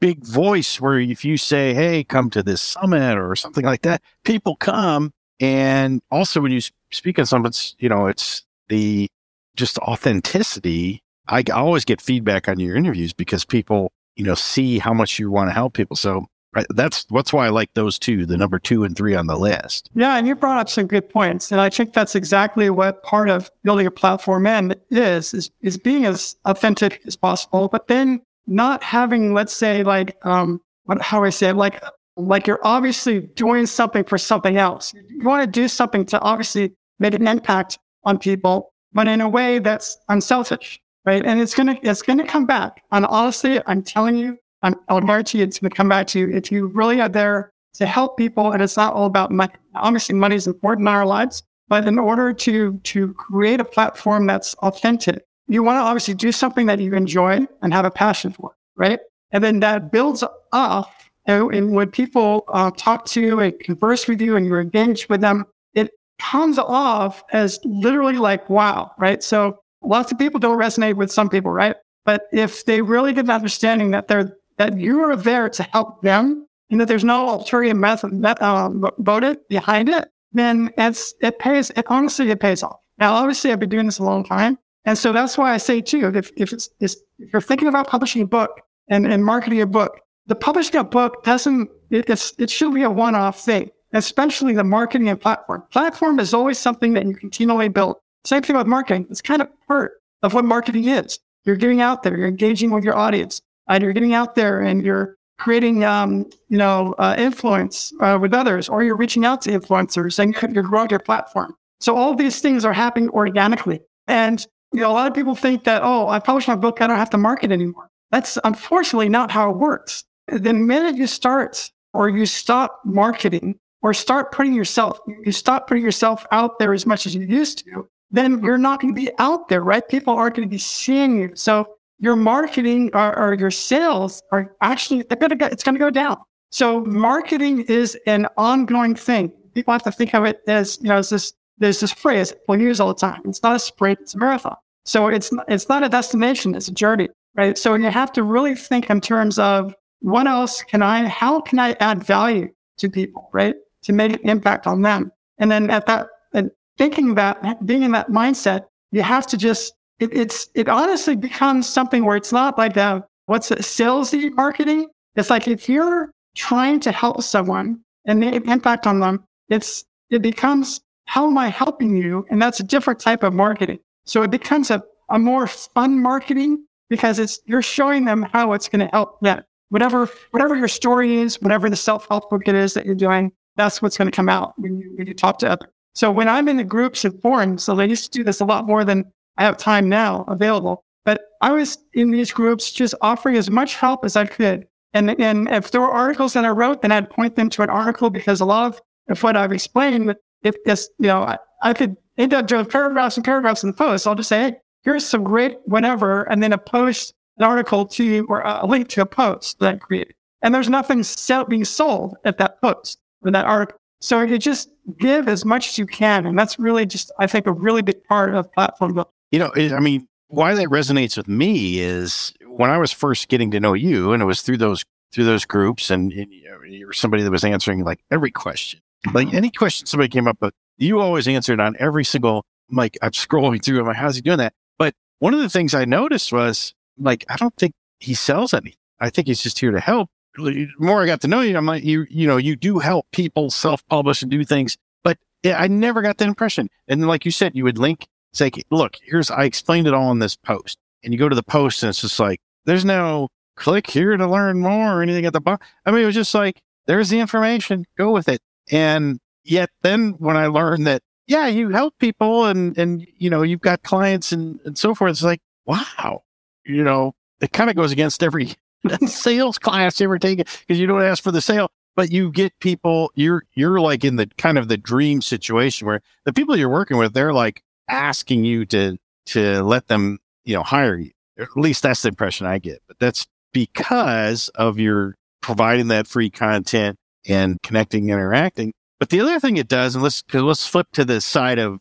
big 0.00 0.24
voice 0.24 0.80
where 0.80 0.98
if 0.98 1.24
you 1.24 1.36
say, 1.36 1.72
Hey, 1.72 2.04
come 2.04 2.30
to 2.30 2.42
this 2.42 2.60
summit 2.60 3.16
or 3.16 3.36
something 3.36 3.64
like 3.64 3.82
that, 3.82 4.02
people 4.24 4.56
come. 4.56 5.12
And 5.40 6.02
also 6.10 6.40
when 6.40 6.52
you 6.52 6.60
speak 6.90 7.18
on 7.18 7.26
summits, 7.26 7.76
you 7.78 7.88
know, 7.88 8.06
it's 8.06 8.44
the 8.68 9.08
just 9.56 9.78
authenticity. 9.78 11.02
I 11.28 11.44
always 11.52 11.84
get 11.84 12.00
feedback 12.00 12.48
on 12.48 12.58
your 12.58 12.76
interviews 12.76 13.12
because 13.12 13.44
people, 13.44 13.92
you 14.16 14.24
know, 14.24 14.34
see 14.34 14.78
how 14.78 14.92
much 14.92 15.18
you 15.18 15.30
want 15.30 15.50
to 15.50 15.54
help 15.54 15.74
people. 15.74 15.96
So 15.96 16.26
right, 16.54 16.66
that's, 16.74 17.04
that's 17.04 17.32
why 17.32 17.46
I 17.46 17.50
like 17.50 17.72
those 17.74 17.98
two, 17.98 18.26
the 18.26 18.36
number 18.36 18.58
two 18.58 18.84
and 18.84 18.96
three 18.96 19.14
on 19.14 19.26
the 19.26 19.36
list. 19.36 19.90
Yeah. 19.94 20.16
And 20.16 20.26
you 20.26 20.34
brought 20.34 20.58
up 20.58 20.68
some 20.68 20.86
good 20.86 21.08
points. 21.08 21.52
And 21.52 21.60
I 21.60 21.70
think 21.70 21.92
that's 21.92 22.14
exactly 22.14 22.70
what 22.70 23.02
part 23.02 23.28
of 23.28 23.50
building 23.62 23.86
a 23.86 23.90
platform 23.90 24.46
in 24.46 24.74
is, 24.90 25.34
is, 25.34 25.50
is 25.60 25.78
being 25.78 26.04
as 26.04 26.36
authentic 26.44 27.00
as 27.06 27.16
possible, 27.16 27.68
but 27.68 27.88
then 27.88 28.20
not 28.46 28.82
having, 28.82 29.34
let's 29.34 29.52
say, 29.52 29.82
like, 29.82 30.16
um, 30.26 30.60
what, 30.84 31.00
how 31.00 31.22
I 31.24 31.30
say 31.30 31.50
it, 31.50 31.56
like, 31.56 31.82
like 32.16 32.46
you're 32.46 32.60
obviously 32.62 33.20
doing 33.20 33.66
something 33.66 34.04
for 34.04 34.18
something 34.18 34.56
else. 34.56 34.92
You 34.94 35.24
want 35.24 35.42
to 35.42 35.60
do 35.60 35.68
something 35.68 36.04
to 36.06 36.20
obviously 36.20 36.74
make 36.98 37.14
an 37.14 37.26
impact 37.26 37.78
on 38.04 38.18
people, 38.18 38.72
but 38.92 39.08
in 39.08 39.20
a 39.20 39.28
way 39.28 39.60
that's 39.60 39.96
unselfish, 40.08 40.80
right? 41.06 41.24
And 41.24 41.40
it's 41.40 41.54
gonna, 41.54 41.78
it's 41.82 42.02
gonna 42.02 42.26
come 42.26 42.44
back. 42.44 42.82
And 42.90 43.06
honestly, 43.06 43.60
I'm 43.66 43.82
telling 43.82 44.16
you, 44.16 44.36
I'll 44.62 45.00
guarantee 45.00 45.42
it's 45.42 45.58
gonna 45.58 45.70
come 45.70 45.88
back 45.88 46.06
to 46.08 46.18
you 46.20 46.30
if 46.30 46.52
you 46.52 46.68
really 46.68 47.00
are 47.00 47.08
there 47.08 47.50
to 47.74 47.86
help 47.86 48.16
people. 48.16 48.52
And 48.52 48.62
it's 48.62 48.76
not 48.76 48.94
all 48.94 49.06
about 49.06 49.30
money. 49.30 49.52
Obviously, 49.74 50.14
money 50.14 50.36
is 50.36 50.46
important 50.46 50.88
in 50.88 50.94
our 50.94 51.06
lives, 51.06 51.42
but 51.68 51.86
in 51.86 51.98
order 51.98 52.32
to 52.32 52.78
to 52.78 53.14
create 53.14 53.60
a 53.60 53.64
platform 53.64 54.26
that's 54.26 54.54
authentic, 54.54 55.24
you 55.48 55.62
want 55.62 55.76
to 55.76 55.80
obviously 55.80 56.14
do 56.14 56.32
something 56.32 56.66
that 56.66 56.80
you 56.80 56.94
enjoy 56.94 57.46
and 57.62 57.72
have 57.72 57.84
a 57.84 57.90
passion 57.90 58.32
for, 58.32 58.54
right? 58.76 59.00
And 59.32 59.42
then 59.42 59.60
that 59.60 59.90
builds 59.90 60.22
up. 60.52 60.90
And 61.26 61.72
when 61.74 61.90
people 61.90 62.44
uh, 62.48 62.70
talk 62.76 63.04
to 63.06 63.20
you 63.20 63.40
and 63.40 63.58
converse 63.60 64.08
with 64.08 64.20
you 64.20 64.36
and 64.36 64.44
you 64.44 64.56
engage 64.56 65.08
with 65.08 65.20
them, 65.20 65.44
it 65.74 65.90
comes 66.18 66.58
off 66.58 67.22
as 67.32 67.58
literally 67.64 68.18
like, 68.18 68.50
wow, 68.50 68.90
right? 68.98 69.22
So 69.22 69.58
lots 69.82 70.10
of 70.10 70.18
people 70.18 70.40
don't 70.40 70.58
resonate 70.58 70.94
with 70.94 71.12
some 71.12 71.28
people, 71.28 71.52
right? 71.52 71.76
But 72.04 72.22
if 72.32 72.64
they 72.64 72.82
really 72.82 73.12
get 73.12 73.24
an 73.24 73.30
understanding 73.30 73.92
that 73.92 74.08
they're, 74.08 74.36
that 74.56 74.78
you 74.78 75.00
are 75.00 75.16
there 75.16 75.48
to 75.48 75.62
help 75.62 76.02
them 76.02 76.46
and 76.70 76.80
that 76.80 76.88
there's 76.88 77.04
no 77.04 77.28
ulterior 77.28 77.74
method, 77.74 78.24
um, 78.40 78.84
motive 78.98 79.36
behind 79.48 79.88
it, 79.88 80.08
then 80.32 80.70
it's, 80.78 81.14
it 81.20 81.38
pays, 81.38 81.70
it 81.70 81.84
honestly, 81.88 82.30
it 82.30 82.40
pays 82.40 82.62
off. 82.62 82.80
Now, 82.98 83.14
obviously, 83.14 83.52
I've 83.52 83.60
been 83.60 83.68
doing 83.68 83.86
this 83.86 83.98
a 83.98 84.04
long 84.04 84.24
time. 84.24 84.58
And 84.84 84.96
so 84.96 85.12
that's 85.12 85.38
why 85.38 85.52
I 85.52 85.58
say 85.58 85.80
too, 85.80 86.10
if, 86.14 86.30
if, 86.36 86.52
it's, 86.52 86.68
if 86.80 86.94
you're 87.18 87.42
thinking 87.42 87.68
about 87.68 87.88
publishing 87.88 88.22
a 88.22 88.26
book 88.26 88.60
and, 88.88 89.06
and 89.06 89.24
marketing 89.24 89.60
a 89.60 89.66
book, 89.66 90.00
the 90.26 90.34
publishing 90.34 90.76
a 90.76 90.84
book 90.84 91.22
doesn't, 91.24 91.70
it, 91.90 92.08
it's, 92.08 92.32
it 92.38 92.50
should 92.50 92.74
be 92.74 92.82
a 92.82 92.90
one-off 92.90 93.40
thing, 93.40 93.70
especially 93.92 94.54
the 94.54 94.64
marketing 94.64 95.08
and 95.08 95.20
platform. 95.20 95.62
Platform 95.70 96.18
is 96.18 96.32
always 96.34 96.58
something 96.58 96.94
that 96.94 97.06
you 97.06 97.14
continually 97.14 97.68
build. 97.68 97.96
Same 98.24 98.42
thing 98.42 98.56
with 98.56 98.66
marketing. 98.66 99.06
It's 99.10 99.20
kind 99.20 99.42
of 99.42 99.48
part 99.68 99.92
of 100.22 100.34
what 100.34 100.44
marketing 100.44 100.88
is. 100.88 101.18
You're 101.44 101.56
getting 101.56 101.80
out 101.80 102.02
there, 102.02 102.16
you're 102.16 102.28
engaging 102.28 102.70
with 102.70 102.84
your 102.84 102.96
audience, 102.96 103.42
and 103.68 103.82
you're 103.82 103.92
getting 103.92 104.14
out 104.14 104.34
there 104.34 104.60
and 104.60 104.84
you're 104.84 105.16
creating, 105.38 105.84
um, 105.84 106.30
you 106.48 106.58
know, 106.58 106.94
uh, 106.98 107.14
influence 107.18 107.92
uh, 108.00 108.18
with 108.20 108.32
others, 108.32 108.68
or 108.68 108.84
you're 108.84 108.96
reaching 108.96 109.24
out 109.24 109.42
to 109.42 109.50
influencers 109.50 110.18
and 110.18 110.54
you're 110.54 110.62
growing 110.62 110.90
your 110.90 110.98
platform. 111.00 111.54
So 111.80 111.96
all 111.96 112.14
these 112.14 112.40
things 112.40 112.64
are 112.64 112.72
happening 112.72 113.08
organically. 113.10 113.80
And 114.06 114.46
you 114.72 114.80
know, 114.80 114.90
a 114.90 114.92
lot 114.92 115.06
of 115.06 115.14
people 115.14 115.34
think 115.34 115.64
that, 115.64 115.82
oh, 115.84 116.08
I 116.08 116.18
published 116.18 116.48
my 116.48 116.56
book, 116.56 116.80
I 116.80 116.86
don't 116.86 116.96
have 116.96 117.10
to 117.10 117.18
market 117.18 117.52
anymore. 117.52 117.90
That's 118.10 118.38
unfortunately 118.44 119.08
not 119.08 119.30
how 119.30 119.50
it 119.50 119.56
works. 119.56 120.04
The 120.28 120.52
minute 120.52 120.96
you 120.96 121.06
start 121.06 121.70
or 121.92 122.08
you 122.08 122.24
stop 122.24 122.80
marketing 122.84 123.58
or 123.82 123.92
start 123.92 124.32
putting 124.32 124.54
yourself, 124.54 124.98
you 125.24 125.32
stop 125.32 125.66
putting 125.66 125.82
yourself 125.82 126.24
out 126.30 126.58
there 126.58 126.72
as 126.72 126.86
much 126.86 127.06
as 127.06 127.14
you 127.14 127.22
used 127.22 127.64
to, 127.64 127.88
then 128.10 128.42
you're 128.42 128.58
not 128.58 128.80
going 128.80 128.94
to 128.94 129.00
be 129.00 129.10
out 129.18 129.48
there, 129.48 129.62
right? 129.62 129.86
People 129.88 130.14
aren't 130.14 130.36
going 130.36 130.48
to 130.48 130.50
be 130.50 130.58
seeing 130.58 131.18
you. 131.18 131.32
So 131.34 131.66
your 132.02 132.16
marketing 132.16 132.90
or, 132.92 133.16
or 133.18 133.34
your 133.34 133.50
sales 133.50 134.22
are 134.32 134.54
actually, 134.60 135.04
they're 135.08 135.28
to 135.28 135.36
go, 135.36 135.46
it's 135.46 135.62
going 135.62 135.76
to 135.76 135.78
go 135.78 135.88
down. 135.88 136.18
So 136.50 136.84
marketing 136.84 137.60
is 137.68 137.96
an 138.06 138.26
ongoing 138.36 138.94
thing. 138.94 139.32
People 139.54 139.72
have 139.72 139.84
to 139.84 139.92
think 139.92 140.12
of 140.12 140.24
it 140.24 140.40
as, 140.46 140.78
you 140.82 140.88
know, 140.88 140.98
as 140.98 141.08
this 141.08 141.32
there's 141.58 141.78
this 141.78 141.92
phrase 141.92 142.34
we 142.48 142.60
use 142.60 142.80
all 142.80 142.88
the 142.88 142.94
time. 142.94 143.22
It's 143.24 143.42
not 143.42 143.54
a 143.54 143.58
sprint, 143.58 144.00
it's 144.00 144.14
a 144.14 144.18
marathon. 144.18 144.56
So 144.84 145.06
it's 145.06 145.30
it's 145.46 145.68
not 145.68 145.84
a 145.84 145.88
destination, 145.88 146.56
it's 146.56 146.66
a 146.66 146.72
journey, 146.72 147.08
right? 147.36 147.56
So 147.56 147.74
you 147.74 147.88
have 147.88 148.12
to 148.14 148.24
really 148.24 148.56
think 148.56 148.90
in 148.90 149.00
terms 149.00 149.38
of 149.38 149.72
what 150.00 150.26
else 150.26 150.62
can 150.62 150.82
I, 150.82 151.06
how 151.06 151.40
can 151.40 151.60
I 151.60 151.76
add 151.78 152.02
value 152.02 152.48
to 152.78 152.90
people, 152.90 153.30
right? 153.32 153.54
To 153.82 153.92
make 153.92 154.12
an 154.12 154.28
impact 154.28 154.66
on 154.66 154.82
them. 154.82 155.12
And 155.38 155.50
then 155.50 155.70
at 155.70 155.86
that, 155.86 156.08
and 156.32 156.50
thinking 156.78 157.14
that, 157.14 157.64
being 157.64 157.84
in 157.84 157.92
that 157.92 158.08
mindset, 158.08 158.64
you 158.90 159.02
have 159.02 159.26
to 159.28 159.36
just, 159.36 159.74
it, 160.02 160.12
it's, 160.12 160.48
it 160.54 160.68
honestly 160.68 161.14
becomes 161.14 161.68
something 161.68 162.04
where 162.04 162.16
it's 162.16 162.32
not 162.32 162.58
like 162.58 162.76
a, 162.76 163.06
what's 163.26 163.52
it, 163.52 163.58
salesy 163.58 164.32
marketing. 164.34 164.88
It's 165.14 165.30
like 165.30 165.46
if 165.46 165.68
you're 165.68 166.10
trying 166.34 166.80
to 166.80 166.90
help 166.90 167.22
someone 167.22 167.80
and 168.04 168.18
make 168.18 168.34
impact 168.46 168.86
on 168.86 168.98
them, 168.98 169.24
it's, 169.48 169.84
it 170.10 170.20
becomes 170.20 170.80
how 171.04 171.28
am 171.28 171.38
I 171.38 171.48
helping 171.48 171.96
you? 171.96 172.26
And 172.30 172.42
that's 172.42 172.58
a 172.58 172.64
different 172.64 172.98
type 172.98 173.22
of 173.22 173.32
marketing. 173.32 173.78
So 174.04 174.22
it 174.22 174.30
becomes 174.30 174.70
a, 174.70 174.82
a 175.08 175.18
more 175.18 175.46
fun 175.46 176.00
marketing 176.00 176.64
because 176.90 177.18
it's, 177.18 177.38
you're 177.46 177.62
showing 177.62 178.04
them 178.04 178.22
how 178.32 178.54
it's 178.54 178.68
going 178.68 178.80
to 178.80 178.90
help 178.92 179.20
them. 179.20 179.42
Whatever, 179.68 180.08
whatever 180.32 180.56
your 180.56 180.68
story 180.68 181.16
is, 181.16 181.40
whatever 181.40 181.70
the 181.70 181.76
self-help 181.76 182.28
book 182.28 182.48
it 182.48 182.54
is 182.54 182.74
that 182.74 182.86
you're 182.86 182.94
doing, 182.94 183.30
that's 183.56 183.80
what's 183.80 183.96
going 183.96 184.10
to 184.10 184.16
come 184.16 184.28
out 184.28 184.54
when 184.56 184.78
you, 184.78 184.92
when 184.96 185.06
you 185.06 185.14
talk 185.14 185.38
to 185.38 185.50
others. 185.50 185.70
So 185.94 186.10
when 186.10 186.28
I'm 186.28 186.48
in 186.48 186.56
the 186.56 186.64
groups 186.64 187.04
and 187.04 187.20
forums, 187.22 187.62
so 187.62 187.76
they 187.76 187.86
used 187.86 188.12
to 188.12 188.18
do 188.18 188.24
this 188.24 188.40
a 188.40 188.44
lot 188.44 188.66
more 188.66 188.84
than 188.84 189.04
I 189.38 189.44
have 189.44 189.56
time 189.56 189.88
now 189.88 190.24
available. 190.28 190.84
But 191.04 191.22
I 191.40 191.52
was 191.52 191.78
in 191.94 192.10
these 192.10 192.32
groups 192.32 192.70
just 192.70 192.94
offering 193.00 193.36
as 193.36 193.50
much 193.50 193.74
help 193.76 194.04
as 194.04 194.16
I 194.16 194.26
could. 194.26 194.66
And, 194.94 195.18
and 195.20 195.48
if 195.48 195.70
there 195.70 195.80
were 195.80 195.90
articles 195.90 196.34
that 196.34 196.44
I 196.44 196.50
wrote, 196.50 196.82
then 196.82 196.92
I'd 196.92 197.10
point 197.10 197.34
them 197.34 197.50
to 197.50 197.62
an 197.62 197.70
article 197.70 198.10
because 198.10 198.40
a 198.40 198.44
lot 198.44 198.66
of, 199.08 199.22
what 199.22 199.36
I've 199.36 199.52
explained 199.52 200.14
if 200.42 200.54
this, 200.64 200.88
you 200.98 201.06
know, 201.06 201.22
I, 201.22 201.38
I 201.62 201.72
could 201.72 201.96
end 202.18 202.34
up 202.34 202.46
doing 202.46 202.66
paragraphs 202.66 203.16
and 203.16 203.24
paragraphs 203.24 203.62
in 203.64 203.70
the 203.70 203.76
post. 203.76 204.06
I'll 204.06 204.14
just 204.14 204.28
say, 204.28 204.50
hey, 204.50 204.56
here's 204.84 205.06
some 205.06 205.24
great 205.24 205.56
whatever, 205.64 206.22
and 206.24 206.42
then 206.42 206.52
a 206.52 206.58
post, 206.58 207.14
an 207.38 207.44
article 207.44 207.86
to 207.86 208.26
or 208.28 208.42
a 208.42 208.66
link 208.66 208.88
to 208.88 209.02
a 209.02 209.06
post 209.06 209.58
that 209.58 209.74
I 209.74 209.78
created. 209.78 210.14
And 210.42 210.54
there's 210.54 210.68
nothing 210.68 211.02
sell, 211.02 211.44
being 211.44 211.64
sold 211.64 212.16
at 212.24 212.38
that 212.38 212.60
post 212.60 213.00
or 213.22 213.30
that 213.30 213.44
article. 213.44 213.78
So 214.00 214.20
you 214.22 214.38
just 214.38 214.70
give 214.98 215.28
as 215.28 215.44
much 215.44 215.68
as 215.68 215.78
you 215.78 215.86
can. 215.86 216.26
And 216.26 216.38
that's 216.38 216.58
really 216.58 216.86
just, 216.86 217.12
I 217.18 217.26
think, 217.26 217.46
a 217.46 217.52
really 217.52 217.82
big 217.82 218.02
part 218.04 218.34
of 218.34 218.52
platform 218.52 218.94
building. 218.94 219.12
You 219.32 219.40
know, 219.40 219.50
I 219.56 219.80
mean, 219.80 220.06
why 220.28 220.54
that 220.54 220.68
resonates 220.68 221.16
with 221.16 221.26
me 221.26 221.80
is 221.80 222.32
when 222.46 222.70
I 222.70 222.78
was 222.78 222.92
first 222.92 223.28
getting 223.28 223.50
to 223.50 223.60
know 223.60 223.72
you, 223.72 224.12
and 224.12 224.22
it 224.22 224.26
was 224.26 224.42
through 224.42 224.58
those 224.58 224.84
through 225.12 225.24
those 225.24 225.44
groups, 225.44 225.90
and, 225.90 226.12
and 226.12 226.32
you 226.72 226.86
were 226.86 226.92
somebody 226.92 227.22
that 227.22 227.30
was 227.30 227.44
answering 227.44 227.84
like 227.84 228.00
every 228.10 228.30
question. 228.30 228.80
Like 229.12 229.28
mm-hmm. 229.28 229.36
any 229.36 229.50
question 229.50 229.86
somebody 229.86 230.08
came 230.08 230.26
up 230.26 230.38
with, 230.40 230.54
you 230.78 231.00
always 231.00 231.28
answered 231.28 231.60
on 231.60 231.76
every 231.78 232.04
single, 232.04 232.46
like 232.70 232.96
I'm 233.02 233.10
scrolling 233.10 233.62
through, 233.62 233.80
I'm 233.80 233.86
like, 233.86 233.96
how's 233.96 234.16
he 234.16 234.22
doing 234.22 234.38
that? 234.38 234.54
But 234.78 234.94
one 235.18 235.34
of 235.34 235.40
the 235.40 235.50
things 235.50 235.74
I 235.74 235.84
noticed 235.84 236.32
was 236.32 236.72
like, 236.98 237.26
I 237.28 237.36
don't 237.36 237.54
think 237.56 237.74
he 238.00 238.14
sells 238.14 238.54
anything. 238.54 238.78
I 239.00 239.10
think 239.10 239.26
he's 239.26 239.42
just 239.42 239.58
here 239.58 239.72
to 239.72 239.80
help. 239.80 240.08
The 240.36 240.68
more 240.78 241.02
I 241.02 241.06
got 241.06 241.20
to 241.22 241.28
know 241.28 241.40
you, 241.40 241.56
I'm 241.58 241.66
like, 241.66 241.84
you, 241.84 242.06
you 242.08 242.26
know, 242.26 242.38
you 242.38 242.56
do 242.56 242.78
help 242.78 243.06
people 243.12 243.50
self-publish 243.50 244.22
and 244.22 244.30
do 244.30 244.44
things, 244.44 244.78
but 245.04 245.18
I 245.44 245.68
never 245.68 246.00
got 246.00 246.16
that 246.18 246.28
impression. 246.28 246.70
And 246.88 247.06
like 247.06 247.26
you 247.26 247.32
said, 247.32 247.54
you 247.54 247.64
would 247.64 247.76
link, 247.76 248.06
say, 248.32 248.50
look, 248.70 248.96
here's, 249.02 249.30
I 249.30 249.44
explained 249.44 249.86
it 249.86 249.94
all 249.94 250.10
in 250.10 250.18
this 250.18 250.36
post 250.36 250.78
and 251.02 251.12
you 251.12 251.18
go 251.18 251.28
to 251.28 251.36
the 251.36 251.42
post 251.42 251.82
and 251.82 251.90
it's 251.90 252.00
just 252.00 252.18
like, 252.18 252.40
there's 252.64 252.84
no 252.84 253.28
click 253.56 253.88
here 253.88 254.16
to 254.16 254.26
learn 254.26 254.60
more 254.60 254.98
or 254.98 255.02
anything 255.02 255.26
at 255.26 255.32
the 255.32 255.40
bottom. 255.40 255.66
I 255.84 255.90
mean, 255.90 256.02
it 256.02 256.06
was 256.06 256.14
just 256.14 256.34
like, 256.34 256.60
there's 256.86 257.10
the 257.10 257.20
information, 257.20 257.84
go 257.96 258.12
with 258.12 258.28
it. 258.28 258.40
And 258.70 259.20
yet 259.44 259.70
then 259.82 260.12
when 260.18 260.36
I 260.36 260.46
learned 260.46 260.86
that, 260.86 261.02
yeah, 261.26 261.46
you 261.46 261.70
help 261.70 261.98
people 261.98 262.46
and, 262.46 262.76
and, 262.76 263.06
you 263.16 263.30
know, 263.30 263.42
you've 263.42 263.60
got 263.60 263.82
clients 263.82 264.32
and, 264.32 264.60
and 264.64 264.76
so 264.76 264.94
forth, 264.94 265.10
it's 265.10 265.22
like, 265.22 265.40
wow, 265.66 266.22
you 266.64 266.82
know, 266.82 267.14
it 267.40 267.52
kind 267.52 267.70
of 267.70 267.76
goes 267.76 267.92
against 267.92 268.22
every 268.22 268.54
sales 269.06 269.58
class 269.58 270.00
you 270.00 270.04
ever 270.04 270.18
taken 270.18 270.44
because 270.60 270.80
you 270.80 270.86
don't 270.86 271.02
ask 271.02 271.22
for 271.22 271.30
the 271.30 271.40
sale, 271.40 271.70
but 271.94 272.10
you 272.10 272.30
get 272.30 272.58
people, 272.58 273.12
you're, 273.14 273.44
you're 273.54 273.80
like 273.80 274.04
in 274.04 274.16
the 274.16 274.26
kind 274.38 274.58
of 274.58 274.68
the 274.68 274.76
dream 274.76 275.22
situation 275.22 275.86
where 275.86 276.02
the 276.24 276.32
people 276.32 276.56
you're 276.56 276.68
working 276.68 276.96
with, 276.96 277.12
they're 277.12 277.32
like 277.32 277.62
asking 277.88 278.44
you 278.44 278.64
to, 278.66 278.96
to 279.26 279.62
let 279.62 279.88
them 279.88 280.18
you 280.44 280.54
know, 280.54 280.62
hire 280.62 280.96
you. 280.96 281.10
At 281.38 281.56
least 281.56 281.82
that's 281.82 282.02
the 282.02 282.08
impression 282.08 282.46
I 282.46 282.58
get. 282.58 282.82
But 282.86 282.98
that's 282.98 283.26
because 283.52 284.48
of 284.50 284.78
your 284.78 285.16
providing 285.40 285.88
that 285.88 286.06
free 286.06 286.30
content 286.30 286.96
and 287.26 287.60
connecting, 287.62 288.10
interacting. 288.10 288.72
But 288.98 289.10
the 289.10 289.20
other 289.20 289.40
thing 289.40 289.56
it 289.56 289.68
does, 289.68 289.94
and 289.94 290.02
let's 290.02 290.22
let's 290.32 290.66
flip 290.66 290.88
to 290.92 291.04
the 291.04 291.20
side 291.20 291.58
of 291.58 291.78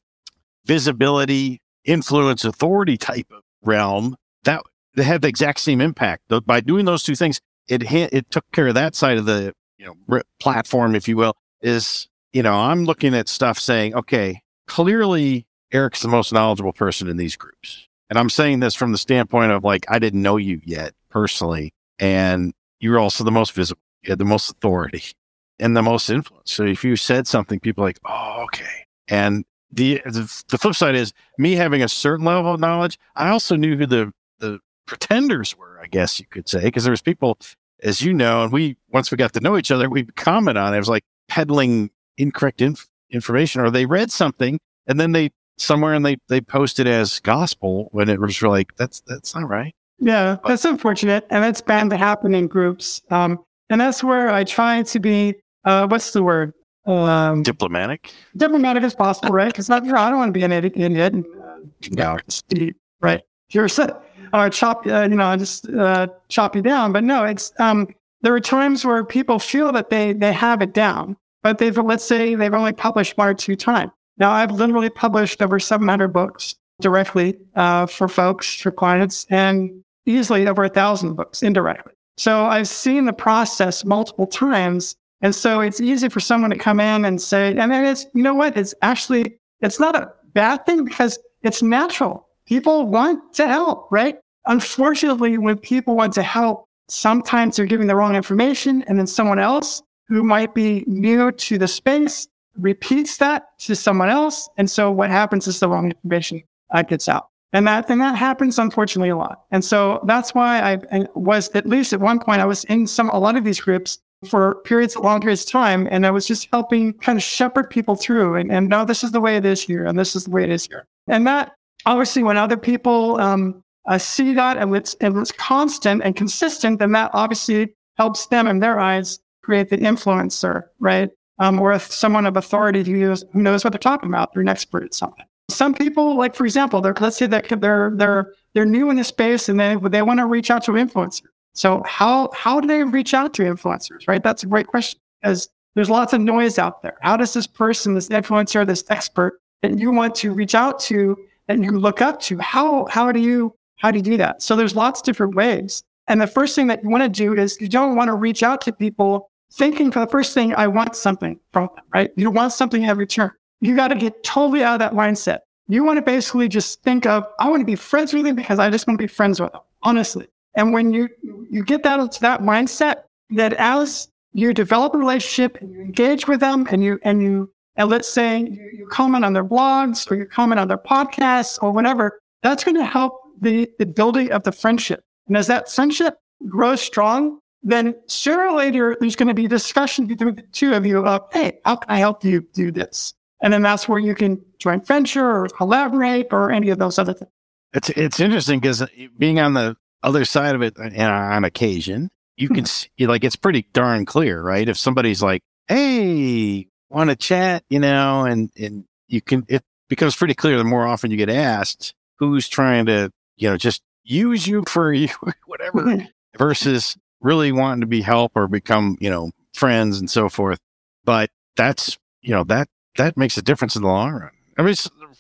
visibility, 0.66 1.62
influence, 1.86 2.46
authority 2.46 2.98
type 2.98 3.28
of 3.32 3.44
realm. 3.64 4.16
That 4.44 4.64
they 4.96 5.04
have 5.04 5.22
the 5.22 5.28
exact 5.28 5.60
same 5.60 5.82
impact. 5.82 6.24
By 6.46 6.62
doing 6.62 6.86
those 6.86 7.04
two 7.04 7.16
things, 7.16 7.40
it 7.68 7.84
it 7.92 8.32
took 8.32 8.46
care 8.52 8.68
of 8.68 8.76
that 8.76 8.96
side 8.96 9.18
of 9.18 9.26
the 9.26 9.54
you 9.78 9.86
know 9.86 10.22
platform, 10.40 10.96
if 10.96 11.08
you 11.08 11.18
will. 11.18 11.36
Is 11.62 12.08
you 12.34 12.42
know 12.42 12.56
I'm 12.56 12.86
looking 12.86 13.14
at 13.14 13.28
stuff 13.28 13.60
saying, 13.60 13.94
okay, 13.94 14.42
clearly 14.68 15.46
Eric's 15.72 16.02
the 16.02 16.08
most 16.08 16.34
knowledgeable 16.34 16.74
person 16.74 17.08
in 17.08 17.18
these 17.18 17.36
groups, 17.36 17.88
and 18.10 18.20
I'm 18.20 18.30
saying 18.30 18.60
this 18.60 18.76
from 18.76 18.92
the 18.92 18.98
standpoint 18.98 19.52
of 19.52 19.64
like 19.64 19.86
I 19.90 20.00
didn't 20.00 20.22
know 20.22 20.38
you 20.38 20.62
yet 20.64 20.94
personally, 21.10 21.74
and 22.00 22.54
you're 22.80 23.00
also 23.00 23.24
the 23.24 23.32
most 23.32 23.54
visible, 23.54 23.82
you 24.04 24.10
had 24.10 24.20
the 24.20 24.26
most 24.26 24.50
authority 24.50 25.04
and 25.60 25.78
the 25.78 25.82
most 25.82 26.10
influence. 26.10 26.52
So 26.52 26.66
if 26.66 26.84
you 26.84 26.96
said 26.96 27.28
something, 27.28 27.60
people 27.60 27.84
like, 27.84 28.00
oh, 28.06 28.44
okay. 28.46 28.86
And 29.08 29.46
the, 29.72 30.02
the, 30.06 30.44
the 30.50 30.58
flip 30.58 30.76
side 30.76 30.96
is 30.96 31.14
me 31.38 31.54
having 31.54 31.82
a 31.82 31.88
certain 31.88 32.26
level 32.26 32.54
of 32.54 32.60
knowledge. 32.60 32.98
I 33.16 33.30
also 33.30 33.56
knew 33.56 33.78
who 33.78 33.86
the 33.86 34.12
the 34.40 34.60
pretenders 34.88 35.56
were, 35.58 35.80
I 35.82 35.88
guess 35.88 36.20
you 36.20 36.26
could 36.26 36.50
say, 36.50 36.64
because 36.64 36.84
there 36.84 36.92
was 36.92 37.02
people, 37.02 37.38
as 37.82 38.02
you 38.02 38.12
know, 38.14 38.44
and 38.44 38.52
we 38.52 38.78
once 38.90 39.12
we 39.12 39.18
got 39.18 39.34
to 39.34 39.40
know 39.40 39.58
each 39.58 39.72
other, 39.72 39.90
we 39.90 40.04
comment 40.04 40.58
on 40.58 40.74
it. 40.74 40.78
It 40.78 40.80
was 40.80 40.90
like 40.90 41.04
peddling 41.30 41.92
incorrect 42.18 42.62
inf- 42.62 42.90
information, 43.10 43.62
or 43.62 43.70
they 43.70 43.86
read 43.86 44.12
something 44.12 44.60
and 44.88 45.00
then 45.00 45.12
they 45.12 45.30
somewhere 45.62 45.94
and 45.94 46.06
they 46.06 46.18
they 46.28 46.42
posted 46.42 46.88
as 46.88 47.20
gospel 47.20 47.90
when 47.92 48.10
it 48.10 48.20
was 48.20 48.42
like 48.42 48.76
that's 48.76 49.02
that's 49.02 49.36
not 49.36 49.48
right. 49.48 49.74
Yeah, 50.00 50.38
that's 50.44 50.66
unfortunate, 50.66 51.28
and 51.30 51.44
that's 51.44 51.62
bound 51.62 51.92
to 51.92 51.98
happen 51.98 52.34
in 52.34 52.48
groups. 52.48 53.02
Um, 53.12 53.40
and 53.70 53.80
that's 53.80 54.04
where 54.04 54.30
I 54.30 54.44
try 54.44 54.82
to 54.82 55.00
be. 55.00 55.36
Uh, 55.64 55.88
what's 55.88 56.12
the 56.12 56.24
word? 56.24 56.54
Um, 56.88 57.44
diplomatic. 57.44 58.12
Diplomatic 58.36 58.84
as 58.84 58.96
possible, 58.96 59.30
right? 59.30 59.48
Because 59.48 59.70
not 59.70 59.84
I 59.84 60.10
don't 60.10 60.18
want 60.18 60.30
to 60.30 60.38
be 60.38 60.44
an 60.44 60.52
idiot. 60.52 60.76
And, 60.76 61.26
uh, 61.26 61.58
no, 61.92 62.18
right. 63.02 63.22
You're 63.52 63.68
set 63.68 64.02
or 64.34 64.50
chop, 64.50 64.88
uh, 64.88 65.04
you 65.04 65.16
know, 65.16 65.36
just 65.38 65.70
uh, 65.70 66.08
chop 66.30 66.56
you 66.56 66.62
down. 66.62 66.92
But 66.94 67.04
no, 67.04 67.24
it's 67.24 67.54
um, 67.60 67.88
there 68.22 68.34
are 68.34 68.40
times 68.40 68.86
where 68.86 69.04
people 69.04 69.40
feel 69.40 69.72
that 69.74 69.90
they 69.90 70.14
they 70.14 70.34
have 70.34 70.62
it 70.62 70.74
down, 70.74 71.18
but 71.44 71.58
they've 71.60 71.78
let's 71.78 72.04
say 72.04 72.36
they've 72.36 72.54
only 72.54 72.74
published 72.74 73.18
one 73.18 73.28
or 73.28 73.34
two 73.34 73.56
times. 73.56 73.92
Now 74.18 74.32
I've 74.32 74.52
literally 74.52 74.90
published 74.90 75.42
over 75.42 75.60
700 75.60 76.10
books 76.10 76.56
directly 76.82 77.38
uh, 77.56 77.86
for 77.86 78.08
folks 78.08 78.60
for 78.60 78.72
clients, 78.72 79.26
and 79.30 79.84
easily 80.06 80.48
over 80.48 80.64
a 80.64 80.70
thousand 80.70 81.16
books 81.16 81.44
indirectly. 81.44 81.94
So 82.18 82.46
I've 82.46 82.68
seen 82.68 83.06
the 83.06 83.14
process 83.14 83.86
multiple 83.86 84.28
times. 84.28 84.96
And 85.22 85.34
so 85.34 85.62
it's 85.62 85.80
easy 85.80 86.10
for 86.10 86.20
someone 86.20 86.50
to 86.50 86.58
come 86.58 86.80
in 86.80 87.06
and 87.06 87.22
say, 87.22 87.50
and 87.56 87.72
then 87.72 87.86
it's, 87.86 88.06
you 88.14 88.24
know 88.24 88.34
what? 88.34 88.58
It's 88.58 88.74
actually, 88.82 89.38
it's 89.62 89.80
not 89.80 89.96
a 89.96 90.12
bad 90.34 90.66
thing 90.66 90.84
because 90.84 91.20
it's 91.44 91.62
natural. 91.62 92.28
People 92.46 92.88
want 92.88 93.34
to 93.36 93.48
help, 93.48 93.88
right? 93.92 94.18
Unfortunately, 94.48 95.38
when 95.38 95.58
people 95.58 95.96
want 95.96 96.14
to 96.14 96.24
help, 96.24 96.66
sometimes 96.90 97.56
they're 97.56 97.66
giving 97.68 97.88
the 97.88 97.96
wrong 97.96 98.16
information 98.16 98.84
and 98.84 98.98
then 98.98 99.08
someone 99.08 99.40
else 99.40 99.82
who 100.08 100.24
might 100.24 100.54
be 100.54 100.84
new 100.88 101.32
to 101.32 101.58
the 101.58 101.68
space 101.68 102.28
repeats 102.58 103.18
that 103.18 103.58
to 103.60 103.76
someone 103.76 104.10
else. 104.10 104.50
And 104.58 104.70
so 104.70 104.92
what 104.92 105.10
happens 105.10 105.48
is 105.48 105.60
the 105.60 105.70
wrong 105.70 105.92
information 105.92 106.44
uh, 106.72 106.82
gets 106.84 107.08
out. 107.08 107.30
And 107.54 107.68
that, 107.68 107.90
and 107.90 108.00
that 108.00 108.16
happens 108.16 108.58
unfortunately 108.58 109.10
a 109.10 109.18
lot. 109.18 109.44
And 109.52 109.64
so 109.64 110.00
that's 110.06 110.34
why 110.34 110.62
I, 110.92 111.06
was, 111.16 111.50
at 111.50 111.66
least 111.66 111.92
at 111.92 112.00
one 112.00 112.20
point, 112.20 112.42
I 112.42 112.46
was 112.46 112.64
in 112.66 112.88
some, 112.88 113.10
a 113.10 113.20
lot 113.20 113.36
of 113.36 113.44
these 113.44 113.60
groups 113.60 114.00
for 114.30 114.56
periods, 114.64 114.96
long 114.96 115.20
periods 115.20 115.44
of 115.44 115.50
time. 115.50 115.88
And 115.92 116.06
I 116.06 116.12
was 116.12 116.26
just 116.26 116.48
helping 116.52 116.94
kind 116.94 117.18
of 117.18 117.24
shepherd 117.24 117.70
people 117.70 117.96
through 117.96 118.36
and, 118.36 118.52
and 118.52 118.70
no, 118.70 118.86
this 118.86 119.04
is 119.04 119.12
the 119.12 119.20
way 119.20 119.36
it 119.36 119.46
is 119.46 119.62
here. 119.62 119.86
And 119.86 120.00
this 120.00 120.16
is 120.16 120.26
the 120.26 120.32
way 120.32 120.44
it 120.44 120.50
is 120.50 120.66
here. 120.66 120.88
And 121.08 121.28
that 121.28 121.54
obviously 121.86 122.24
when 122.24 122.38
other 122.38 122.58
people, 122.58 123.20
um, 123.20 123.64
uh, 123.88 123.98
see 123.98 124.34
that 124.34 124.58
and 124.58 124.76
it's, 124.76 124.94
and 125.02 125.18
it's 125.18 125.32
constant 125.32 126.04
and 126.04 126.16
consistent, 126.16 126.80
then 126.80 126.92
that 126.92 127.10
obviously 127.14 127.76
helps 127.98 128.28
them 128.28 128.48
in 128.48 128.60
their 128.60 128.80
eyes 128.80 129.20
create 129.44 129.70
the 129.70 129.78
influencer, 129.78 130.64
right? 130.80 131.10
Um, 131.42 131.60
or 131.60 131.74
if 131.74 131.92
someone 131.92 132.28
of 132.28 132.38
authority 132.38 132.84
who 132.84 132.94
knows, 132.98 133.26
who 133.34 133.42
knows 133.42 133.64
what 133.64 133.74
they're 133.74 133.80
talking 133.80 134.08
about, 134.08 134.32
they're 134.32 134.44
an 134.44 134.48
expert 134.48 134.84
at 134.84 134.94
something. 134.94 135.26
Some 135.50 135.74
people, 135.74 136.16
like 136.16 136.36
for 136.36 136.46
example, 136.46 136.82
they're, 136.82 136.94
let's 137.02 137.18
say 137.18 137.26
that 137.26 137.50
they're 137.60 137.92
they're 137.96 138.34
they're 138.54 138.66
new 138.66 138.92
in 138.92 138.96
the 138.96 139.04
space 139.04 139.50
and 139.50 139.60
they 139.60 139.76
they 139.90 140.04
want 140.04 140.20
to 140.20 140.28
reach 140.28 140.52
out 140.52 140.64
to 140.66 140.74
influencers. 140.74 141.24
So 141.54 141.82
how 141.84 142.30
how 142.34 142.62
do 142.62 142.68
they 142.68 142.84
reach 142.84 143.16
out 143.16 143.34
to 143.34 143.42
influencers? 143.42 144.08
Right, 144.08 144.24
that's 144.24 144.44
a 144.44 144.46
great 144.46 144.68
question 144.68 145.00
because 145.20 145.50
there's 145.74 145.90
lots 145.90 146.14
of 146.14 146.22
noise 146.22 146.60
out 146.60 146.84
there. 146.84 146.98
How 147.02 147.18
does 147.18 147.34
this 147.34 147.48
person, 147.48 147.96
this 147.96 148.10
influencer, 148.10 148.66
this 148.66 148.84
expert 148.90 149.40
that 149.64 149.80
you 149.80 149.92
want 149.92 150.14
to 150.16 150.32
reach 150.32 150.54
out 150.54 150.80
to 150.82 151.18
and 151.48 151.66
you 151.66 151.72
look 151.72 152.04
up 152.04 152.22
to, 152.22 152.38
how 152.38 152.86
how 152.86 153.12
do 153.12 153.20
you 153.20 153.56
how 153.78 153.90
do 153.90 153.98
you 153.98 154.04
do 154.04 154.18
that? 154.18 154.44
So 154.44 154.56
there's 154.56 154.76
lots 154.76 155.00
of 155.00 155.06
different 155.06 155.34
ways. 155.34 155.82
And 156.08 156.22
the 156.22 156.28
first 156.28 156.56
thing 156.56 156.68
that 156.68 156.84
you 156.84 156.90
want 156.90 157.04
to 157.04 157.10
do 157.10 157.34
is 157.34 157.60
you 157.60 157.68
don't 157.68 157.96
want 157.96 158.10
to 158.10 158.14
reach 158.14 158.44
out 158.44 158.62
to 158.62 158.72
people 158.72 159.31
thinking 159.52 159.92
for 159.92 160.00
the 160.00 160.08
first 160.08 160.34
thing, 160.34 160.54
I 160.56 160.68
want 160.68 160.96
something 160.96 161.40
from 161.52 161.70
them, 161.76 161.86
right? 161.94 162.12
You 162.16 162.32
want 162.32 162.54
something 162.54 162.84
in 162.84 162.98
return. 162.98 163.32
You 163.60 163.76
got 163.76 163.90
to 163.90 163.96
get 163.96 164.24
totally 164.24 164.64
out 164.64 164.76
of 164.76 164.80
that 164.80 164.94
mindset. 164.94 165.40
You 165.68 165.84
want 165.84 165.98
to 165.98 166.02
basically 166.02 166.48
just 166.48 166.82
think 166.84 167.06
of, 167.06 167.26
I 167.40 167.50
want 167.50 167.62
to 167.62 167.66
be 167.66 167.76
friends 167.76 168.14
with 168.14 168.24
them 168.26 168.36
because 168.36 168.60
I 168.60 168.70
just 168.70 168.88
want 168.88 169.00
to 169.00 169.04
be 169.04 169.08
friends 169.08 169.40
with 169.40 169.52
them, 169.52 169.62
honestly. 169.84 170.28
And 170.56 170.74
when 170.74 170.92
you, 170.92 171.08
you 171.50 171.64
get 171.64 171.84
that 171.84 172.00
into 172.00 172.20
that 172.22 172.42
mindset, 172.42 173.04
that 173.32 173.54
as 173.54 174.10
you 174.34 174.54
develop 174.54 174.94
a 174.94 174.98
relationship 174.98 175.58
and 175.62 175.72
you 175.72 175.82
engage 175.82 176.28
with 176.28 176.40
them 176.40 176.68
and 176.72 176.84
you, 176.84 177.00
and 177.04 177.22
you, 177.22 177.54
and 177.76 177.90
let's 177.90 178.10
say 178.10 178.40
you, 178.40 178.70
you 178.74 178.88
comment 178.92 179.24
on 179.24 179.34
their 179.34 179.46
blogs 179.46 180.10
or 180.12 180.16
you 180.16 180.26
comment 180.26 180.60
on 180.60 180.68
their 180.68 180.78
podcasts 180.78 181.62
or 181.62 181.72
whatever, 181.72 182.20
that's 182.42 182.64
going 182.64 182.78
to 182.78 182.86
help 182.86 183.22
the, 183.40 183.70
the 183.80 183.86
building 183.86 184.32
of 184.32 184.44
the 184.44 184.52
friendship. 184.52 185.02
And 185.28 185.38
as 185.38 185.48
that 185.48 185.72
friendship 185.72 186.18
grows 186.50 186.82
strong, 186.82 187.40
then 187.64 187.96
sooner 188.08 188.48
or 188.48 188.58
later, 188.58 188.98
there's 189.00 189.16
going 189.16 189.28
to 189.28 189.34
be 189.34 189.48
discussion 189.48 190.08
between 190.08 190.36
the 190.36 190.42
two 190.44 190.74
of 190.74 190.86
you 190.86 191.06
of, 191.06 191.22
hey, 191.32 191.60
how 191.66 191.76
can 191.76 191.92
I 191.92 192.00
help 192.00 192.24
you 192.24 192.42
do 192.54 192.72
this? 192.72 193.14
And 193.42 193.54
then 193.54 193.62
that's 193.62 193.88
where 193.88 194.00
you 194.00 194.16
can 194.16 194.44
join 194.60 194.82
venture 194.82 195.26
or 195.26 195.48
collaborate 195.48 196.28
or 196.32 196.52
any 196.52 196.70
of 196.70 196.80
those 196.80 197.00
other 197.00 197.14
things. 197.14 197.32
It's 197.74 197.90
it's 197.90 198.20
interesting 198.20 198.60
because 198.60 198.84
being 199.18 199.40
on 199.40 199.54
the 199.54 199.78
other 200.04 200.26
side 200.26 200.56
of 200.56 200.62
it 200.62 200.78
uh, 200.78 201.10
on 201.10 201.44
occasion, 201.46 202.10
you 202.36 202.50
can 202.50 202.60
hmm. 202.60 202.66
see 202.66 202.90
like 203.00 203.24
it's 203.24 203.36
pretty 203.36 203.66
darn 203.74 204.06
clear, 204.06 204.42
right? 204.42 204.68
If 204.68 204.78
somebody's 204.78 205.24
like, 205.24 205.42
"Hey, 205.68 206.68
want 206.90 207.12
to 207.12 207.16
chat?" 207.16 207.64
you 207.70 207.80
know, 207.80 208.26
and 208.26 208.52
and 208.60 208.84
you 209.08 209.22
can 209.22 209.46
it 209.48 209.64
becomes 209.88 210.16
pretty 210.16 210.34
clear 210.34 210.58
the 210.58 210.64
more 210.64 210.86
often 210.86 211.12
you 211.12 211.18
get 211.18 211.30
asked 211.30 211.94
who's 212.18 212.48
trying 212.48 212.86
to 212.86 213.12
you 213.36 213.50
know 213.50 213.58
just 213.58 213.82
use 214.04 214.48
you 214.48 214.64
for 214.68 214.94
you 214.94 215.10
whatever 215.46 216.08
versus 216.38 216.96
really 217.22 217.52
wanting 217.52 217.82
to 217.82 217.88
be 217.88 218.02
help 218.02 218.34
or 218.36 218.48
become 218.48 218.98
you 219.00 219.10
know 219.10 219.32
friends 219.54 220.00
and 220.00 220.10
so 220.10 220.30
forth. 220.30 220.60
But 221.06 221.30
that's 221.56 221.98
you 222.22 222.34
know 222.34 222.44
that 222.46 222.68
that 222.98 223.18
makes 223.18 223.38
a 223.38 223.42
difference 223.42 223.76
in 223.76 223.82
the 223.82 223.88
long 223.88 224.12
run. 224.14 224.32
I 224.58 224.64
mean, 224.64 224.76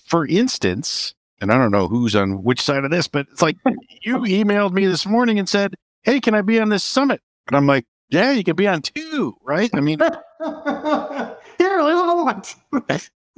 for 0.07 0.27
instance, 0.27 1.15
and 1.39 1.51
I 1.51 1.57
don't 1.57 1.71
know 1.71 1.87
who's 1.87 2.15
on 2.15 2.43
which 2.43 2.61
side 2.61 2.83
of 2.83 2.91
this, 2.91 3.07
but 3.07 3.27
it's 3.31 3.41
like 3.41 3.57
you 4.01 4.19
emailed 4.19 4.73
me 4.73 4.85
this 4.85 5.05
morning 5.05 5.39
and 5.39 5.49
said, 5.49 5.75
Hey, 6.03 6.19
can 6.19 6.35
I 6.35 6.41
be 6.41 6.59
on 6.59 6.69
this 6.69 6.83
summit? 6.83 7.21
And 7.47 7.57
I'm 7.57 7.67
like, 7.67 7.85
Yeah, 8.09 8.31
you 8.31 8.43
can 8.43 8.55
be 8.55 8.67
on 8.67 8.81
two, 8.81 9.35
right? 9.43 9.69
I 9.73 9.79
mean, 9.79 9.99
I 10.01 11.35
want. 11.59 12.55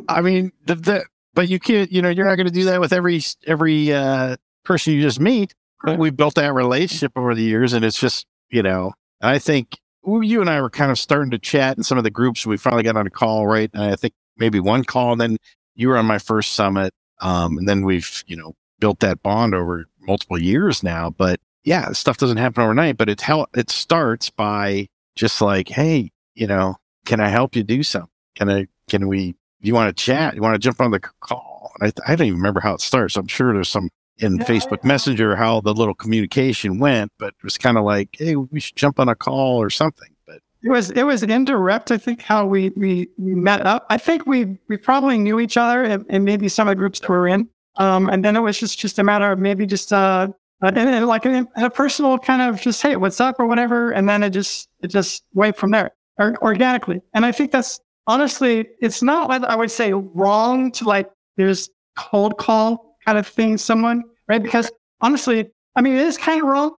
I 0.09 0.21
mean, 0.21 0.51
the, 0.65 0.75
the, 0.75 1.05
but 1.33 1.47
you 1.49 1.59
can't, 1.59 1.91
you 1.91 2.01
know, 2.01 2.09
you're 2.09 2.25
not 2.25 2.35
going 2.35 2.47
to 2.47 2.53
do 2.53 2.65
that 2.65 2.81
with 2.81 2.91
every, 2.93 3.21
every, 3.47 3.93
uh, 3.93 4.35
person 4.65 4.93
you 4.93 5.01
just 5.01 5.19
meet. 5.19 5.53
We've 5.97 6.15
built 6.15 6.35
that 6.35 6.53
relationship 6.53 7.13
over 7.15 7.35
the 7.35 7.43
years 7.43 7.73
and 7.73 7.83
it's 7.85 7.99
just, 7.99 8.25
you 8.53 8.63
know, 8.63 8.93
I 9.21 9.39
think 9.39 9.79
you 10.05 10.41
and 10.41 10.49
I 10.51 10.61
were 10.61 10.71
kind 10.71 10.91
of 10.91 10.99
starting 10.99 11.31
to 11.31 11.39
chat 11.39 11.77
in 11.77 11.83
some 11.83 11.99
of 11.99 12.05
the 12.05 12.11
groups. 12.11 12.45
We 12.47 12.57
finally 12.57 12.83
got 12.83 12.97
on 12.97 13.07
a 13.07 13.11
call, 13.11 13.47
right? 13.47 13.71
And 13.73 13.83
I 13.83 13.97
think 13.97 14.15
maybe 14.37 14.61
one 14.61 14.85
call. 14.85 15.13
And 15.13 15.21
then 15.21 15.37
you 15.75 15.89
were 15.89 15.97
on 15.97 16.07
my 16.07 16.19
first 16.19 16.53
summit. 16.53 16.93
Um, 17.21 17.57
and 17.59 17.69
then 17.69 17.83
we've, 17.85 18.23
you 18.27 18.37
know, 18.37 18.55
built 18.79 19.01
that 19.01 19.23
bond 19.23 19.55
over 19.55 19.87
multiple 20.01 20.39
years 20.39 20.83
now. 20.83 21.11
But 21.11 21.41
yeah, 21.65 21.93
stuff 21.93 22.17
doesn't 22.19 22.37
happen 22.37 22.63
overnight, 22.63 22.97
but 22.97 23.09
it 23.09 23.21
how 23.21 23.47
it 23.55 23.71
starts 23.71 24.31
by 24.31 24.87
just 25.17 25.41
like, 25.41 25.69
Hey, 25.69 26.11
you 26.35 26.47
know, 26.47 26.77
can 27.07 27.21
I 27.21 27.29
help 27.29 27.57
you 27.57 27.63
do 27.63 27.83
something? 27.83 28.09
Can 28.37 28.49
I, 28.51 28.67
can 28.89 29.09
we, 29.09 29.35
you 29.61 29.75
want 29.75 29.95
to 29.95 30.03
chat? 30.03 30.35
You 30.35 30.43
want 30.43 30.55
to 30.55 30.59
jump 30.59 30.81
on 30.81 30.91
the 30.91 31.01
call? 31.01 31.73
I, 31.81 31.93
I 32.07 32.15
don't 32.15 32.27
even 32.27 32.39
remember 32.39 32.61
how 32.61 32.75
it 32.75 32.81
starts. 32.81 33.17
I'm 33.17 33.27
sure 33.27 33.53
there's 33.53 33.69
some 33.69 33.89
in 34.19 34.37
Facebook 34.39 34.83
Messenger 34.83 35.35
how 35.35 35.61
the 35.61 35.73
little 35.73 35.95
communication 35.95 36.79
went, 36.79 37.11
but 37.17 37.29
it 37.29 37.43
was 37.43 37.57
kind 37.57 37.77
of 37.77 37.83
like, 37.83 38.09
Hey, 38.13 38.35
we 38.35 38.59
should 38.59 38.75
jump 38.75 38.99
on 38.99 39.09
a 39.09 39.15
call 39.15 39.61
or 39.61 39.69
something. 39.69 40.09
But 40.27 40.39
it 40.61 40.69
was 40.69 40.91
it 40.91 41.03
was 41.03 41.23
indirect. 41.23 41.91
I 41.91 41.97
think 41.97 42.21
how 42.21 42.45
we 42.45 42.69
we, 42.75 43.09
we 43.17 43.35
met 43.35 43.65
up. 43.65 43.85
I 43.89 43.97
think 43.97 44.25
we 44.25 44.57
we 44.69 44.77
probably 44.77 45.17
knew 45.17 45.39
each 45.39 45.57
other 45.57 45.83
and, 45.83 46.05
and 46.09 46.23
maybe 46.23 46.47
some 46.49 46.67
of 46.67 46.73
the 46.73 46.75
groups 46.75 47.01
we 47.01 47.15
were 47.15 47.27
in. 47.27 47.49
Um, 47.77 48.09
and 48.09 48.23
then 48.23 48.35
it 48.35 48.41
was 48.41 48.59
just, 48.59 48.77
just 48.77 48.99
a 48.99 49.03
matter 49.03 49.31
of 49.31 49.39
maybe 49.39 49.65
just, 49.65 49.91
uh, 49.91 50.27
uh, 50.61 50.67
and, 50.67 50.77
and 50.77 51.07
like 51.07 51.25
a, 51.25 51.47
a, 51.55 51.69
personal 51.69 52.17
kind 52.19 52.41
of 52.41 52.61
just, 52.61 52.81
Hey, 52.81 52.95
what's 52.95 53.19
up 53.19 53.39
or 53.39 53.47
whatever. 53.47 53.91
And 53.91 54.07
then 54.07 54.23
it 54.23 54.29
just, 54.29 54.69
it 54.81 54.87
just 54.87 55.23
went 55.33 55.57
from 55.57 55.71
there 55.71 55.91
or, 56.19 56.35
organically. 56.41 57.01
And 57.13 57.25
I 57.25 57.31
think 57.31 57.51
that's 57.51 57.79
honestly, 58.07 58.67
it's 58.79 59.01
not 59.01 59.29
like 59.29 59.43
I 59.43 59.55
would 59.55 59.71
say 59.71 59.93
wrong 59.93 60.71
to 60.73 60.85
like, 60.85 61.09
there's 61.35 61.69
cold 61.97 62.37
call 62.37 62.92
kind 63.05 63.17
of 63.17 63.27
thing, 63.27 63.57
someone, 63.57 64.03
right? 64.27 64.41
Because 64.41 64.71
honestly, 65.01 65.49
I 65.75 65.81
mean, 65.81 65.93
it 65.93 66.05
is 66.05 66.17
kind 66.17 66.41
of 66.41 66.47
wrong, 66.47 66.75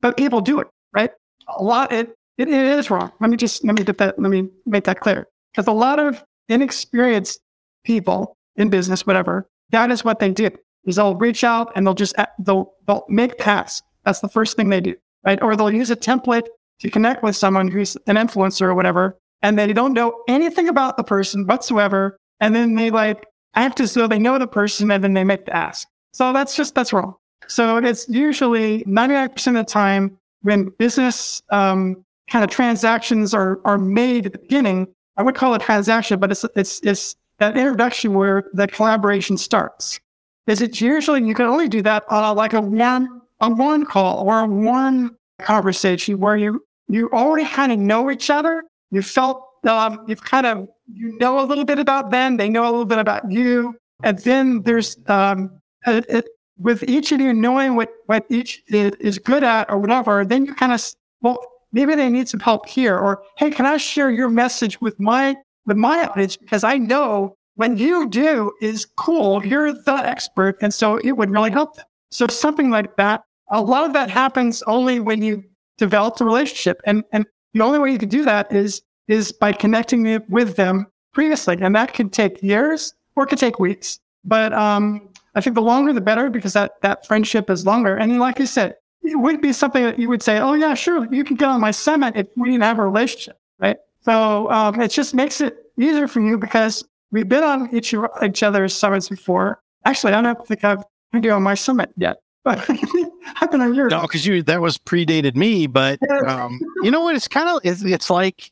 but 0.00 0.16
people 0.16 0.40
do 0.40 0.60
it, 0.60 0.68
right? 0.92 1.10
A 1.58 1.62
lot, 1.62 1.92
it, 1.92 2.14
it, 2.38 2.48
it 2.48 2.78
is 2.78 2.90
wrong. 2.90 3.12
Let 3.20 3.30
me 3.30 3.36
just, 3.36 3.64
let 3.64 3.76
me 3.76 3.84
get 3.84 3.98
that, 3.98 4.18
let 4.18 4.30
me 4.30 4.48
make 4.66 4.84
that 4.84 5.00
clear. 5.00 5.26
Because 5.52 5.66
a 5.66 5.72
lot 5.72 5.98
of 5.98 6.22
inexperienced 6.48 7.40
people 7.84 8.36
in 8.56 8.68
business, 8.68 9.06
whatever, 9.06 9.48
that 9.70 9.90
is 9.90 10.04
what 10.04 10.18
they 10.18 10.30
do. 10.30 10.50
Is 10.84 10.96
they'll 10.96 11.16
reach 11.16 11.42
out 11.42 11.72
and 11.74 11.84
they'll 11.84 11.94
just 11.94 12.14
they'll 12.38 12.72
they'll 12.86 13.04
make 13.08 13.38
tasks. 13.38 13.82
That's 14.04 14.20
the 14.20 14.28
first 14.28 14.56
thing 14.56 14.68
they 14.68 14.80
do, 14.80 14.94
right? 15.24 15.42
Or 15.42 15.56
they'll 15.56 15.72
use 15.72 15.90
a 15.90 15.96
template 15.96 16.46
to 16.78 16.90
connect 16.90 17.24
with 17.24 17.34
someone 17.34 17.68
who's 17.68 17.96
an 18.06 18.14
influencer 18.14 18.62
or 18.62 18.74
whatever, 18.76 19.18
and 19.42 19.58
they 19.58 19.72
don't 19.72 19.94
know 19.94 20.22
anything 20.28 20.68
about 20.68 20.96
the 20.96 21.02
person 21.02 21.44
whatsoever, 21.44 22.16
and 22.38 22.54
then 22.54 22.76
they 22.76 22.90
like 22.90 23.26
act 23.56 23.78
to 23.78 23.86
though 23.86 24.06
they 24.06 24.18
know 24.18 24.38
the 24.38 24.46
person, 24.46 24.90
and 24.90 25.02
then 25.02 25.14
they 25.14 25.24
make 25.24 25.46
the 25.46 25.56
ask. 25.56 25.88
So 26.12 26.32
that's 26.32 26.56
just 26.56 26.74
that's 26.74 26.92
wrong. 26.92 27.14
So 27.48 27.78
it's 27.78 28.08
usually 28.08 28.84
99% 28.84 29.46
of 29.48 29.54
the 29.54 29.64
time 29.64 30.18
when 30.42 30.70
business 30.78 31.42
um, 31.50 32.04
kind 32.30 32.44
of 32.44 32.50
transactions 32.50 33.34
are 33.34 33.60
are 33.64 33.78
made 33.78 34.26
at 34.26 34.32
the 34.32 34.38
beginning. 34.38 34.88
I 35.16 35.22
would 35.22 35.34
call 35.34 35.54
it 35.54 35.62
transaction, 35.62 36.18
but 36.18 36.30
it's 36.30 36.44
it's 36.54 36.80
it's 36.82 37.16
that 37.38 37.56
introduction 37.56 38.14
where 38.14 38.44
the 38.52 38.66
collaboration 38.66 39.36
starts. 39.36 40.00
Is 40.46 40.60
it 40.60 40.80
usually 40.80 41.24
you 41.24 41.34
can 41.34 41.46
only 41.46 41.68
do 41.68 41.82
that 41.82 42.04
on 42.08 42.22
a, 42.24 42.32
like 42.32 42.52
a 42.52 42.60
one 42.60 43.20
a 43.40 43.50
one 43.50 43.84
call 43.84 44.26
or 44.26 44.40
a 44.40 44.46
one 44.46 45.16
conversation 45.40 46.18
where 46.18 46.36
you 46.36 46.64
you 46.88 47.10
already 47.12 47.46
kind 47.46 47.72
of 47.72 47.78
know 47.78 48.10
each 48.10 48.30
other. 48.30 48.64
You 48.90 49.02
felt 49.02 49.45
um, 49.64 50.04
you've 50.06 50.22
kind 50.22 50.46
of 50.46 50.68
you 50.92 51.16
know 51.18 51.40
a 51.40 51.46
little 51.46 51.64
bit 51.64 51.78
about 51.78 52.10
them. 52.10 52.36
They 52.36 52.48
know 52.48 52.64
a 52.64 52.70
little 52.70 52.84
bit 52.84 52.98
about 52.98 53.30
you, 53.30 53.76
and 54.02 54.18
then 54.18 54.62
there's 54.62 54.96
um, 55.06 55.60
it, 55.86 56.04
it, 56.08 56.24
with 56.58 56.82
each 56.84 57.12
of 57.12 57.20
you 57.20 57.32
knowing 57.32 57.76
what 57.76 57.90
what 58.06 58.26
each 58.30 58.62
is 58.68 59.18
good 59.18 59.44
at 59.44 59.70
or 59.70 59.78
whatever. 59.78 60.24
Then 60.24 60.46
you 60.46 60.54
kind 60.54 60.72
of 60.72 60.82
well 61.20 61.38
maybe 61.72 61.94
they 61.94 62.08
need 62.08 62.28
some 62.28 62.40
help 62.40 62.68
here, 62.68 62.96
or 62.98 63.22
hey, 63.36 63.50
can 63.50 63.66
I 63.66 63.76
share 63.76 64.10
your 64.10 64.28
message 64.28 64.80
with 64.80 64.98
my 65.00 65.36
with 65.66 65.76
my 65.76 66.06
audience 66.06 66.36
because 66.36 66.64
I 66.64 66.78
know 66.78 67.36
when 67.56 67.76
you 67.76 68.08
do 68.08 68.52
is 68.60 68.86
cool. 68.96 69.44
You're 69.44 69.72
the 69.72 69.94
expert. 69.94 70.56
And 70.60 70.72
so 70.72 70.98
it 70.98 71.12
would 71.12 71.30
really 71.30 71.50
help 71.50 71.74
them. 71.74 71.86
So 72.10 72.26
something 72.28 72.70
like 72.70 72.96
that, 72.96 73.22
a 73.50 73.60
lot 73.60 73.84
of 73.84 73.92
that 73.94 74.10
happens 74.10 74.62
only 74.66 75.00
when 75.00 75.22
you 75.22 75.42
develop 75.78 76.20
a 76.20 76.24
relationship. 76.24 76.80
And, 76.84 77.02
and 77.12 77.26
the 77.54 77.62
only 77.62 77.78
way 77.78 77.90
you 77.90 77.98
can 77.98 78.08
do 78.08 78.24
that 78.24 78.52
is, 78.52 78.82
is 79.08 79.32
by 79.32 79.52
connecting 79.52 80.06
it 80.06 80.28
with 80.28 80.56
them 80.56 80.86
previously. 81.12 81.58
And 81.60 81.74
that 81.74 81.94
could 81.94 82.12
take 82.12 82.42
years 82.42 82.94
or 83.14 83.24
it 83.24 83.28
could 83.28 83.38
take 83.38 83.58
weeks. 83.58 84.00
But, 84.24 84.52
um, 84.52 85.08
I 85.34 85.40
think 85.40 85.54
the 85.54 85.62
longer 85.62 85.92
the 85.92 86.00
better 86.00 86.30
because 86.30 86.54
that, 86.54 86.80
that 86.80 87.06
friendship 87.06 87.50
is 87.50 87.66
longer. 87.66 87.96
And 87.96 88.18
like 88.18 88.38
you 88.38 88.46
said, 88.46 88.76
it 89.02 89.16
would 89.16 89.40
be 89.40 89.52
something 89.52 89.82
that 89.84 89.98
you 89.98 90.08
would 90.08 90.22
say, 90.22 90.38
Oh 90.38 90.54
yeah, 90.54 90.74
sure. 90.74 91.06
You 91.12 91.24
can 91.24 91.36
get 91.36 91.48
on 91.48 91.60
my 91.60 91.70
summit 91.70 92.16
if 92.16 92.26
we 92.36 92.50
didn't 92.50 92.62
have 92.62 92.78
a 92.78 92.84
relationship, 92.84 93.38
right? 93.58 93.76
So 94.00 94.50
um, 94.50 94.80
it 94.80 94.90
just 94.90 95.14
makes 95.14 95.40
it 95.40 95.56
easier 95.78 96.08
for 96.08 96.20
you 96.20 96.38
because 96.38 96.84
we've 97.10 97.28
been 97.28 97.44
on 97.44 97.74
each, 97.74 97.94
each 98.22 98.42
other's 98.42 98.74
summits 98.74 99.08
before. 99.08 99.60
Actually, 99.84 100.14
I 100.14 100.22
don't 100.22 100.46
think 100.46 100.64
I've 100.64 100.84
been 101.12 101.30
on 101.30 101.42
my 101.42 101.54
summit 101.54 101.90
yet, 101.96 102.16
but 102.44 102.58
I've 103.40 103.50
been 103.50 103.60
on 103.60 103.74
yours. 103.74 103.90
No, 103.90 104.02
because 104.02 104.26
you 104.26 104.42
that 104.44 104.60
was 104.60 104.78
predated 104.78 105.36
me. 105.36 105.66
But 105.66 105.98
um, 106.26 106.60
you 106.82 106.90
know 106.90 107.02
what? 107.02 107.14
It's 107.14 107.28
kind 107.28 107.48
of 107.48 107.60
it's, 107.64 107.82
it's 107.82 108.10
like 108.10 108.50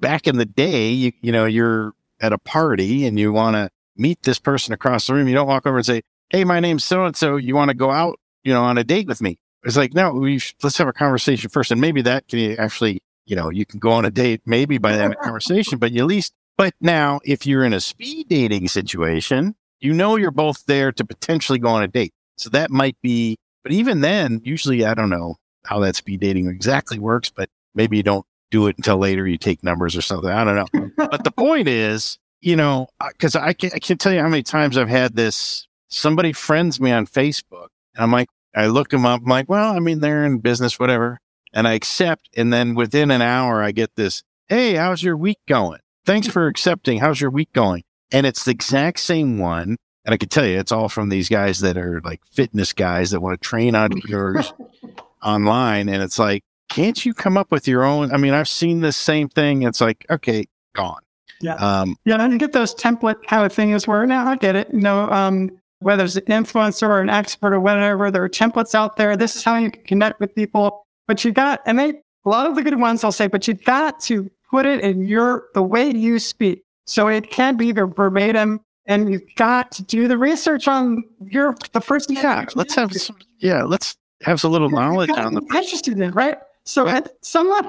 back 0.00 0.26
in 0.26 0.36
the 0.36 0.46
day. 0.46 0.90
You 0.90 1.12
you 1.20 1.32
know 1.32 1.44
you're 1.44 1.92
at 2.20 2.32
a 2.32 2.38
party 2.38 3.06
and 3.06 3.18
you 3.18 3.32
want 3.32 3.56
to 3.56 3.70
meet 3.96 4.22
this 4.22 4.38
person 4.38 4.72
across 4.72 5.06
the 5.06 5.14
room. 5.14 5.28
You 5.28 5.34
don't 5.34 5.48
walk 5.48 5.66
over 5.66 5.76
and 5.78 5.86
say, 5.86 6.02
"Hey, 6.30 6.44
my 6.44 6.60
name's 6.60 6.84
so 6.84 7.04
and 7.04 7.16
so. 7.16 7.36
You 7.36 7.54
want 7.54 7.70
to 7.70 7.76
go 7.76 7.90
out? 7.90 8.18
You 8.44 8.52
know, 8.52 8.62
on 8.62 8.78
a 8.78 8.84
date 8.84 9.06
with 9.06 9.20
me?" 9.20 9.38
It's 9.62 9.76
like, 9.76 9.92
no, 9.92 10.12
we 10.12 10.38
should, 10.38 10.56
let's 10.62 10.78
have 10.78 10.88
a 10.88 10.92
conversation 10.92 11.50
first, 11.50 11.70
and 11.70 11.80
maybe 11.80 12.00
that 12.02 12.28
can 12.28 12.58
actually 12.58 13.02
you 13.30 13.36
know, 13.36 13.48
you 13.48 13.64
can 13.64 13.78
go 13.78 13.92
on 13.92 14.04
a 14.04 14.10
date 14.10 14.42
maybe 14.44 14.76
by 14.76 14.96
that 14.96 15.20
conversation, 15.20 15.78
but 15.78 15.92
you 15.92 16.00
at 16.00 16.06
least, 16.06 16.32
but 16.58 16.74
now 16.80 17.20
if 17.24 17.46
you're 17.46 17.64
in 17.64 17.72
a 17.72 17.80
speed 17.80 18.28
dating 18.28 18.66
situation, 18.66 19.54
you 19.78 19.94
know, 19.94 20.16
you're 20.16 20.32
both 20.32 20.66
there 20.66 20.90
to 20.92 21.04
potentially 21.04 21.58
go 21.58 21.68
on 21.68 21.82
a 21.82 21.88
date. 21.88 22.12
So 22.36 22.50
that 22.50 22.70
might 22.70 22.96
be, 23.02 23.38
but 23.62 23.72
even 23.72 24.00
then, 24.00 24.40
usually 24.44 24.84
I 24.84 24.94
don't 24.94 25.10
know 25.10 25.36
how 25.64 25.78
that 25.80 25.94
speed 25.94 26.20
dating 26.20 26.48
exactly 26.48 26.98
works, 26.98 27.30
but 27.30 27.48
maybe 27.74 27.96
you 27.96 28.02
don't 28.02 28.26
do 28.50 28.66
it 28.66 28.76
until 28.76 28.98
later. 28.98 29.26
You 29.26 29.38
take 29.38 29.62
numbers 29.62 29.96
or 29.96 30.02
something. 30.02 30.30
I 30.30 30.44
don't 30.44 30.74
know. 30.74 30.90
but 30.96 31.24
the 31.24 31.30
point 31.30 31.68
is, 31.68 32.18
you 32.40 32.56
know, 32.56 32.88
because 33.12 33.36
I, 33.36 33.52
can, 33.52 33.70
I 33.74 33.78
can't 33.78 34.00
tell 34.00 34.12
you 34.12 34.20
how 34.20 34.28
many 34.28 34.42
times 34.42 34.76
I've 34.76 34.88
had 34.88 35.14
this. 35.14 35.66
Somebody 35.88 36.32
friends 36.32 36.80
me 36.80 36.92
on 36.92 37.06
Facebook, 37.06 37.68
and 37.94 38.04
I'm 38.04 38.12
like, 38.12 38.28
I 38.54 38.66
look 38.66 38.90
them 38.90 39.04
up. 39.04 39.22
I'm 39.22 39.28
like, 39.28 39.48
well, 39.48 39.74
I 39.74 39.80
mean, 39.80 40.00
they're 40.00 40.24
in 40.24 40.38
business, 40.38 40.78
whatever 40.78 41.18
and 41.52 41.66
I 41.66 41.74
accept. 41.74 42.28
And 42.36 42.52
then 42.52 42.74
within 42.74 43.10
an 43.10 43.22
hour, 43.22 43.62
I 43.62 43.72
get 43.72 43.96
this, 43.96 44.22
Hey, 44.48 44.74
how's 44.74 45.02
your 45.02 45.16
week 45.16 45.38
going? 45.48 45.80
Thanks 46.04 46.26
for 46.26 46.46
accepting. 46.46 46.98
How's 46.98 47.20
your 47.20 47.30
week 47.30 47.52
going? 47.52 47.84
And 48.10 48.26
it's 48.26 48.44
the 48.44 48.50
exact 48.50 49.00
same 49.00 49.38
one. 49.38 49.76
And 50.04 50.14
I 50.14 50.16
can 50.16 50.28
tell 50.28 50.46
you, 50.46 50.58
it's 50.58 50.72
all 50.72 50.88
from 50.88 51.08
these 51.08 51.28
guys 51.28 51.60
that 51.60 51.76
are 51.76 52.00
like 52.00 52.20
fitness 52.32 52.72
guys 52.72 53.10
that 53.10 53.20
want 53.20 53.40
to 53.40 53.48
train 53.48 53.76
entrepreneurs 53.76 54.52
online. 55.22 55.88
And 55.88 56.02
it's 56.02 56.18
like, 56.18 56.42
can't 56.70 57.04
you 57.04 57.12
come 57.12 57.36
up 57.36 57.50
with 57.50 57.68
your 57.68 57.84
own? 57.84 58.12
I 58.12 58.16
mean, 58.16 58.32
I've 58.32 58.48
seen 58.48 58.80
this 58.80 58.96
same 58.96 59.28
thing. 59.28 59.64
It's 59.64 59.80
like, 59.80 60.06
okay, 60.08 60.46
gone. 60.74 61.00
Yeah. 61.42 61.54
Um, 61.56 61.96
yeah. 62.04 62.16
And 62.18 62.32
you 62.32 62.38
get 62.38 62.52
those 62.52 62.74
template 62.74 63.22
kind 63.26 63.44
of 63.44 63.52
things 63.52 63.86
where 63.86 64.06
now 64.06 64.26
I 64.26 64.36
get 64.36 64.56
it. 64.56 64.68
You 64.72 64.80
know, 64.80 65.10
um, 65.10 65.50
whether 65.80 66.04
it's 66.04 66.16
an 66.16 66.22
influencer 66.22 66.88
or 66.88 67.00
an 67.00 67.10
expert 67.10 67.52
or 67.52 67.60
whatever, 67.60 68.10
there 68.10 68.22
are 68.22 68.28
templates 68.28 68.74
out 68.74 68.96
there. 68.96 69.16
This 69.16 69.36
is 69.36 69.42
how 69.42 69.56
you 69.56 69.70
can 69.70 69.82
connect 69.84 70.20
with 70.20 70.34
people. 70.34 70.86
But 71.06 71.24
you 71.24 71.32
got, 71.32 71.60
and 71.66 71.78
they, 71.78 71.88
a 72.24 72.28
lot 72.28 72.46
of 72.46 72.54
the 72.54 72.62
good 72.62 72.78
ones 72.78 73.02
I'll 73.02 73.12
say, 73.12 73.26
but 73.26 73.48
you 73.48 73.54
got 73.54 73.98
to 74.00 74.30
put 74.50 74.66
it 74.66 74.80
in 74.80 75.06
your, 75.06 75.44
the 75.54 75.62
way 75.62 75.90
you 75.90 76.18
speak. 76.18 76.62
So 76.86 77.08
it 77.08 77.30
can 77.30 77.56
be 77.56 77.72
the 77.72 77.86
verbatim 77.86 78.60
and 78.86 79.10
you've 79.10 79.34
got 79.36 79.72
to 79.72 79.82
do 79.82 80.08
the 80.08 80.18
research 80.18 80.68
on 80.68 81.02
your, 81.24 81.56
the 81.72 81.80
first. 81.80 82.10
Yeah. 82.10 82.44
Let's 82.54 82.74
have 82.74 82.92
some, 82.92 83.16
yeah, 83.38 83.62
let's 83.62 83.96
have 84.22 84.40
some 84.40 84.52
little 84.52 84.70
knowledge 84.70 85.10
on 85.10 85.34
the. 85.34 85.40
Interested 85.40 85.98
in, 85.98 86.10
right? 86.12 86.36
So 86.70 86.86
yeah. 86.86 87.00
someone, 87.20 87.68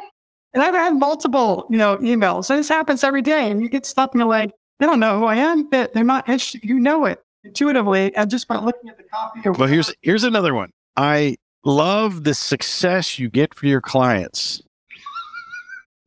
and 0.53 0.61
I've 0.61 0.75
had 0.75 0.95
multiple, 0.95 1.65
you 1.69 1.77
know, 1.77 1.97
emails 1.97 2.49
and 2.49 2.59
this 2.59 2.69
happens 2.69 3.03
every 3.03 3.23
day 3.23 3.49
and 3.49 3.61
you 3.61 3.67
get 3.67 3.85
stuff 3.85 4.11
and 4.13 4.19
you're 4.19 4.29
like, 4.29 4.51
they 4.79 4.85
don't 4.85 4.99
know 4.99 5.19
who 5.19 5.25
I 5.25 5.35
am, 5.35 5.69
but 5.69 5.93
they're 5.93 6.03
not 6.03 6.29
interested. 6.29 6.63
You 6.63 6.79
know 6.79 7.05
it 7.05 7.19
intuitively 7.43 8.15
and 8.15 8.29
just 8.29 8.47
by 8.47 8.57
looking 8.57 8.89
at 8.89 8.97
the 8.97 9.03
copy. 9.03 9.49
well, 9.49 9.67
here's, 9.67 9.93
here's 10.01 10.23
another 10.23 10.53
one. 10.53 10.69
I 10.95 11.37
love 11.65 12.23
the 12.23 12.35
success 12.35 13.17
you 13.17 13.29
get 13.29 13.55
for 13.55 13.65
your 13.65 13.81
clients. 13.81 14.61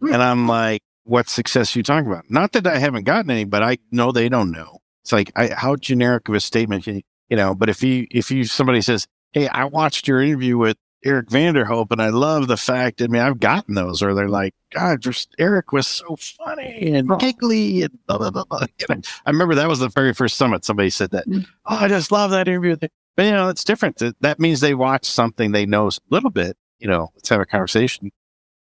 and 0.01 0.23
I'm 0.23 0.47
like, 0.49 0.81
what 1.03 1.29
success 1.29 1.75
are 1.75 1.79
you 1.81 1.83
talking 1.83 2.11
about? 2.11 2.31
Not 2.31 2.53
that 2.53 2.67
I 2.67 2.79
haven't 2.79 3.05
gotten 3.05 3.31
any, 3.31 3.45
but 3.45 3.63
I 3.63 3.79
know 3.91 4.13
they 4.13 4.29
don't 4.29 4.53
know. 4.53 4.79
It's 5.03 5.13
like, 5.13 5.33
I, 5.37 5.49
how 5.49 5.77
generic 5.77 6.29
of 6.29 6.35
a 6.37 6.41
statement 6.41 6.87
you, 6.87 7.03
you 7.29 7.37
know, 7.37 7.55
but 7.55 7.69
if 7.69 7.83
you, 7.83 8.07
if 8.11 8.31
you, 8.31 8.45
somebody 8.45 8.81
says, 8.81 9.07
Hey, 9.33 9.49
I 9.49 9.65
watched 9.65 10.07
your 10.07 10.23
interview 10.23 10.57
with 10.57 10.77
Eric 11.05 11.31
Van 11.31 11.55
Der 11.55 11.65
Hope 11.65 11.93
and 11.93 12.01
I 12.01 12.09
love 12.09 12.49
the 12.49 12.57
fact, 12.57 13.03
I 13.03 13.07
mean, 13.09 13.21
I've 13.21 13.39
gotten 13.39 13.75
those 13.75 14.03
or 14.03 14.15
they're 14.15 14.29
like, 14.29 14.55
God, 14.73 15.03
just 15.03 15.35
Eric 15.39 15.71
was 15.71 15.87
so 15.87 16.17
funny 16.17 16.95
and 16.95 17.09
giggly 17.19 17.83
and 17.83 17.99
blah, 18.07 18.19
blah, 18.19 18.31
blah, 18.31 18.45
blah. 18.45 18.67
I 19.27 19.31
remember 19.31 19.55
that 19.55 19.69
was 19.69 19.81
the 19.81 19.89
very 19.89 20.15
first 20.15 20.37
summit. 20.37 20.65
Somebody 20.65 20.91
said 20.91 21.11
that. 21.11 21.29
Mm. 21.29 21.47
Oh, 21.67 21.77
I 21.77 21.89
just 21.89 22.11
love 22.11 22.31
that 22.31 22.49
interview. 22.49 22.77
But 23.17 23.25
you 23.25 23.33
know, 23.33 23.49
it's 23.49 23.65
different. 23.65 24.03
That 24.21 24.41
means 24.41 24.61
they 24.61 24.75
watch 24.75 25.05
something 25.05 25.53
they 25.53 25.67
know 25.67 25.89
a 25.89 25.93
little 26.11 26.31
bit. 26.31 26.57
You 26.79 26.89
know, 26.89 27.11
let's 27.15 27.29
have 27.29 27.41
a 27.41 27.47
conversation. 27.47 28.11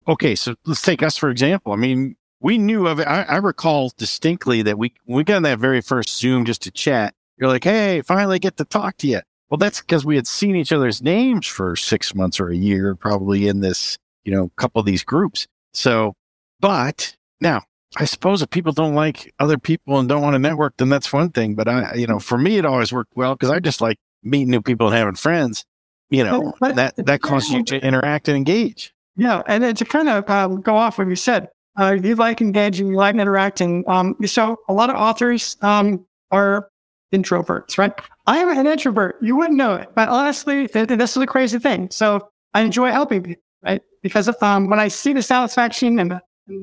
Okay, 0.08 0.36
so 0.36 0.56
let's 0.66 0.82
take 0.82 1.04
us 1.04 1.18
for 1.18 1.30
example. 1.30 1.74
I 1.74 1.76
mean, 1.76 2.16
we 2.40 2.58
knew 2.58 2.88
of 2.88 3.00
it. 3.00 3.08
I, 3.08 3.24
I 3.24 3.38
recall 3.38 3.92
distinctly 3.98 4.62
that 4.62 4.78
we 4.78 4.94
we 5.06 5.24
got 5.24 5.42
that 5.44 5.60
very 5.60 5.82
first 5.82 6.18
Zoom 6.18 6.46
just 6.46 6.62
to 6.64 6.72
chat. 6.72 7.16
You're 7.38 7.50
like, 7.50 7.64
hey, 7.64 8.02
finally 8.02 8.40
get 8.40 8.58
to 8.58 8.66
talk 8.66 8.98
to 8.98 9.08
you. 9.08 9.22
Well, 9.50 9.58
that's 9.58 9.82
because 9.82 10.06
we 10.06 10.16
had 10.16 10.28
seen 10.28 10.56
each 10.56 10.72
other's 10.72 11.02
names 11.02 11.48
for 11.48 11.76
six 11.76 12.14
months 12.14 12.40
or 12.40 12.50
a 12.50 12.56
year, 12.56 12.96
probably 12.96 13.48
in 13.48 13.62
this, 13.62 13.98
you 14.24 14.32
know, 14.32 14.52
couple 14.58 14.80
of 14.80 14.86
these 14.86 15.04
groups. 15.04 15.48
So, 15.74 16.14
but 16.60 17.16
now 17.42 17.64
I 17.98 18.06
suppose 18.06 18.42
if 18.42 18.50
people 18.50 18.72
don't 18.72 18.94
like 18.94 19.34
other 19.40 19.58
people 19.58 20.00
and 20.00 20.08
don't 20.08 20.22
want 20.22 20.36
to 20.36 20.40
network, 20.40 20.78
then 20.78 20.90
that's 20.90 21.12
one 21.12 21.32
thing. 21.32 21.56
But 21.56 21.68
I, 21.68 21.96
you 21.96 22.06
know, 22.06 22.20
for 22.20 22.38
me, 22.38 22.58
it 22.58 22.66
always 22.66 22.94
worked 22.94 23.16
well 23.16 23.34
because 23.36 23.50
I 23.50 23.60
just 23.60 23.82
like 23.82 23.98
meeting 24.22 24.52
new 24.52 24.62
people 24.62 24.88
and 24.88 24.96
having 24.96 25.16
friends, 25.16 25.66
you 26.10 26.24
know, 26.24 26.54
but, 26.60 26.76
that, 26.76 26.96
that 26.98 27.22
causes 27.22 27.50
you 27.50 27.64
to 27.64 27.84
interact 27.84 28.28
and 28.28 28.38
engage. 28.38 28.94
Yeah. 29.16 29.42
And 29.48 29.64
then 29.64 29.76
to 29.76 29.86
kind 29.86 30.10
of 30.10 30.30
um, 30.30 30.62
go 30.62 30.76
off 30.76 31.00
what 31.00 31.08
you 31.08 31.16
said, 31.16 31.50
uh, 31.80 31.98
you 32.02 32.16
like 32.16 32.42
engaging, 32.42 32.88
you 32.88 32.96
like 32.96 33.16
interacting. 33.16 33.84
Um, 33.88 34.16
so 34.26 34.58
a 34.68 34.74
lot 34.74 34.90
of 34.90 34.96
authors 34.96 35.58
um, 35.62 36.06
are 36.30 36.69
introverts, 37.14 37.78
right? 37.78 37.94
I 38.28 38.38
am 38.38 38.50
an 38.50 38.68
introvert. 38.68 39.18
You 39.22 39.36
wouldn't 39.36 39.58
know 39.58 39.76
it, 39.76 39.90
but 39.96 40.10
honestly, 40.10 40.68
th- 40.68 40.88
this 40.88 41.18
is 41.18 41.24
a 41.24 41.28
crazy 41.28 41.60
thing. 41.60 41.90
So 41.92 42.30
I 42.54 42.62
enjoy 42.62 42.92
helping 42.92 43.24
people, 43.24 43.44
right? 43.64 43.82
Because 44.04 44.30
um, 44.42 44.70
when 44.70 44.80
I 44.80 44.88
see 44.88 45.14
the 45.14 45.22
satisfaction 45.22 46.00
and 46.00 46.12
the, 46.12 46.22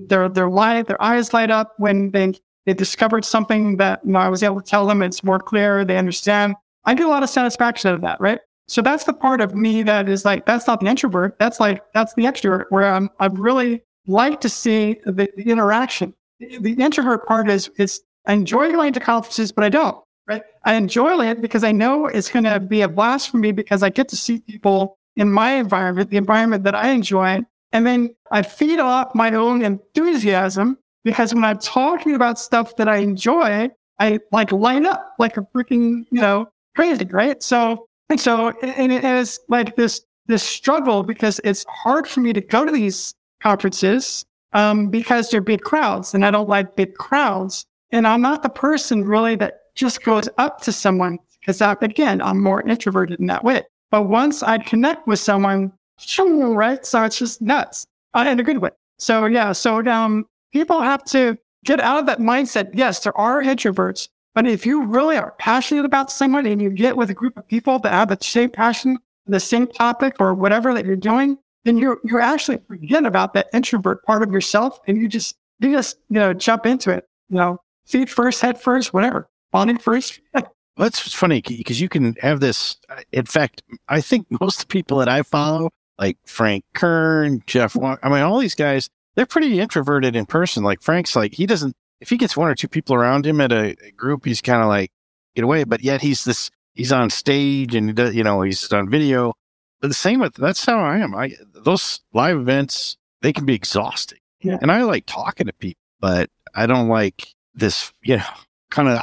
their 0.08 0.28
their 0.28 0.48
light, 0.48 0.86
their 0.86 1.00
eyes 1.02 1.32
light 1.32 1.50
up 1.50 1.74
when 1.78 2.10
they 2.10 2.34
they 2.64 2.74
discovered 2.74 3.24
something 3.24 3.76
that 3.76 4.00
you 4.04 4.12
know, 4.12 4.18
I 4.18 4.28
was 4.28 4.42
able 4.42 4.60
to 4.60 4.66
tell 4.66 4.86
them 4.86 5.02
it's 5.02 5.22
more 5.22 5.38
clear, 5.38 5.84
they 5.84 5.98
understand. 5.98 6.54
I 6.84 6.94
get 6.94 7.06
a 7.06 7.08
lot 7.08 7.22
of 7.22 7.30
satisfaction 7.30 7.88
out 7.90 7.94
of 7.94 8.00
that, 8.02 8.20
right? 8.20 8.40
So 8.68 8.82
that's 8.82 9.04
the 9.04 9.12
part 9.12 9.40
of 9.40 9.54
me 9.54 9.82
that 9.84 10.08
is 10.08 10.24
like 10.24 10.44
that's 10.46 10.66
not 10.66 10.80
the 10.80 10.86
introvert. 10.86 11.38
That's 11.38 11.60
like 11.60 11.82
that's 11.94 12.14
the 12.14 12.24
extrovert 12.24 12.64
where 12.70 12.92
I'm 12.92 13.10
I 13.20 13.26
really 13.26 13.82
like 14.06 14.40
to 14.40 14.48
see 14.48 15.00
the, 15.04 15.28
the 15.36 15.48
interaction. 15.50 16.14
The, 16.40 16.58
the 16.58 16.72
introvert 16.72 17.26
part 17.26 17.48
is 17.48 17.70
is 17.78 18.02
I 18.26 18.32
enjoy 18.32 18.72
going 18.72 18.92
to 18.92 19.00
conferences, 19.00 19.52
but 19.52 19.62
I 19.64 19.68
don't. 19.68 19.96
Right? 20.28 20.42
I 20.64 20.74
enjoy 20.74 21.24
it 21.28 21.40
because 21.40 21.62
I 21.62 21.72
know 21.72 22.06
it's 22.06 22.28
going 22.28 22.44
to 22.44 22.58
be 22.58 22.80
a 22.80 22.88
blast 22.88 23.30
for 23.30 23.38
me 23.38 23.52
because 23.52 23.82
I 23.82 23.90
get 23.90 24.08
to 24.08 24.16
see 24.16 24.40
people 24.40 24.98
in 25.14 25.30
my 25.30 25.52
environment, 25.52 26.10
the 26.10 26.16
environment 26.16 26.64
that 26.64 26.74
I 26.74 26.88
enjoy, 26.88 27.40
and 27.72 27.86
then 27.86 28.14
I 28.30 28.42
feed 28.42 28.80
off 28.80 29.14
my 29.14 29.32
own 29.32 29.62
enthusiasm 29.62 30.78
because 31.04 31.32
when 31.32 31.44
I'm 31.44 31.58
talking 31.58 32.14
about 32.14 32.38
stuff 32.38 32.76
that 32.76 32.88
I 32.88 32.96
enjoy, 32.96 33.70
I 33.98 34.18
like 34.32 34.52
light 34.52 34.84
up 34.84 35.14
like 35.18 35.36
a 35.36 35.42
freaking 35.54 36.04
you 36.10 36.20
know 36.20 36.48
crazy, 36.74 37.06
right? 37.06 37.42
So 37.42 37.86
and 38.08 38.20
so 38.20 38.50
and 38.62 38.92
it 38.92 39.04
is 39.04 39.38
like 39.48 39.76
this 39.76 40.02
this 40.26 40.42
struggle 40.42 41.02
because 41.02 41.40
it's 41.44 41.64
hard 41.68 42.06
for 42.06 42.20
me 42.20 42.32
to 42.32 42.40
go 42.40 42.64
to 42.64 42.72
these 42.72 43.14
conferences 43.40 44.24
um, 44.52 44.88
because 44.88 45.30
they're 45.30 45.40
big 45.40 45.62
crowds 45.62 46.14
and 46.14 46.24
I 46.24 46.30
don't 46.30 46.48
like 46.48 46.76
big 46.76 46.94
crowds. 46.94 47.64
And 47.92 48.06
I'm 48.06 48.20
not 48.20 48.42
the 48.42 48.48
person 48.48 49.04
really 49.04 49.36
that 49.36 49.54
just 49.76 50.02
goes 50.02 50.28
up 50.38 50.60
to 50.62 50.72
someone 50.72 51.18
because 51.40 51.60
again, 51.60 52.20
I'm 52.20 52.42
more 52.42 52.66
introverted 52.68 53.20
in 53.20 53.26
that 53.26 53.44
way. 53.44 53.62
But 53.90 54.08
once 54.08 54.42
I 54.42 54.58
connect 54.58 55.06
with 55.06 55.20
someone, 55.20 55.72
right? 56.18 56.84
So 56.84 57.04
it's 57.04 57.18
just 57.18 57.40
nuts 57.40 57.86
uh, 58.14 58.24
in 58.26 58.40
a 58.40 58.42
good 58.42 58.58
way. 58.58 58.70
So 58.98 59.26
yeah, 59.26 59.52
so 59.52 59.86
um, 59.86 60.26
people 60.52 60.80
have 60.80 61.04
to 61.04 61.38
get 61.64 61.80
out 61.80 62.00
of 62.00 62.06
that 62.06 62.18
mindset. 62.18 62.70
Yes, 62.74 63.00
there 63.00 63.16
are 63.16 63.42
introverts, 63.42 64.08
but 64.34 64.46
if 64.46 64.66
you 64.66 64.84
really 64.84 65.16
are 65.16 65.34
passionate 65.38 65.84
about 65.84 66.10
someone 66.10 66.46
and 66.46 66.60
you 66.60 66.70
get 66.70 66.96
with 66.96 67.10
a 67.10 67.14
group 67.14 67.36
of 67.36 67.46
people 67.46 67.78
that 67.80 67.92
have 67.92 68.08
the 68.08 68.18
same 68.20 68.50
passion, 68.50 68.98
the 69.26 69.40
same 69.40 69.66
topic 69.66 70.16
or 70.18 70.34
whatever 70.34 70.72
that 70.74 70.86
you're 70.86 70.96
doing, 70.96 71.38
then 71.64 71.76
you're 71.76 71.98
you're 72.04 72.20
actually 72.20 72.58
forget 72.68 73.04
about 73.04 73.34
that 73.34 73.48
introvert 73.52 74.02
part 74.04 74.22
of 74.22 74.32
yourself 74.32 74.78
and 74.86 74.96
you 74.96 75.08
just 75.08 75.36
you 75.58 75.72
just 75.72 75.96
you 76.08 76.18
know 76.18 76.32
jump 76.32 76.64
into 76.64 76.90
it. 76.90 77.06
You 77.28 77.36
know, 77.36 77.60
feet 77.86 78.08
first, 78.08 78.40
head 78.40 78.60
first, 78.60 78.94
whatever. 78.94 79.28
Bonding 79.56 79.78
first. 79.78 80.20
well, 80.34 80.44
that's 80.76 81.14
funny 81.14 81.40
because 81.40 81.80
you 81.80 81.88
can 81.88 82.14
have 82.20 82.40
this. 82.40 82.76
Uh, 82.90 83.00
in 83.10 83.24
fact, 83.24 83.62
I 83.88 84.02
think 84.02 84.26
most 84.40 84.60
of 84.60 84.68
the 84.68 84.72
people 84.72 84.98
that 84.98 85.08
I 85.08 85.22
follow, 85.22 85.70
like 85.98 86.18
Frank 86.26 86.66
Kern, 86.74 87.42
Jeff, 87.46 87.74
I 87.74 87.96
mean, 88.04 88.20
all 88.20 88.38
these 88.38 88.54
guys, 88.54 88.90
they're 89.14 89.24
pretty 89.24 89.58
introverted 89.58 90.14
in 90.14 90.26
person. 90.26 90.62
Like 90.62 90.82
Frank's 90.82 91.16
like, 91.16 91.32
he 91.32 91.46
doesn't, 91.46 91.74
if 92.02 92.10
he 92.10 92.18
gets 92.18 92.36
one 92.36 92.50
or 92.50 92.54
two 92.54 92.68
people 92.68 92.94
around 92.94 93.24
him 93.24 93.40
at 93.40 93.50
a, 93.50 93.74
a 93.82 93.92
group, 93.92 94.26
he's 94.26 94.42
kind 94.42 94.60
of 94.60 94.68
like, 94.68 94.90
get 95.34 95.42
away. 95.42 95.64
But 95.64 95.82
yet 95.82 96.02
he's 96.02 96.24
this, 96.24 96.50
he's 96.74 96.92
on 96.92 97.08
stage 97.08 97.74
and, 97.74 97.88
he 97.88 97.92
does, 97.94 98.14
you 98.14 98.24
know, 98.24 98.42
he's 98.42 98.70
on 98.74 98.90
video. 98.90 99.32
But 99.80 99.88
the 99.88 99.94
same 99.94 100.20
with, 100.20 100.34
that's 100.34 100.66
how 100.66 100.80
I 100.80 100.98
am. 100.98 101.14
I, 101.14 101.32
those 101.54 102.00
live 102.12 102.36
events, 102.36 102.98
they 103.22 103.32
can 103.32 103.46
be 103.46 103.54
exhausting. 103.54 104.18
Yeah. 104.42 104.58
And 104.60 104.70
I 104.70 104.82
like 104.82 105.06
talking 105.06 105.46
to 105.46 105.54
people, 105.54 105.80
but 105.98 106.28
I 106.54 106.66
don't 106.66 106.88
like 106.88 107.32
this, 107.54 107.94
you 108.02 108.18
know, 108.18 108.24
kind 108.70 108.88
of 108.88 108.98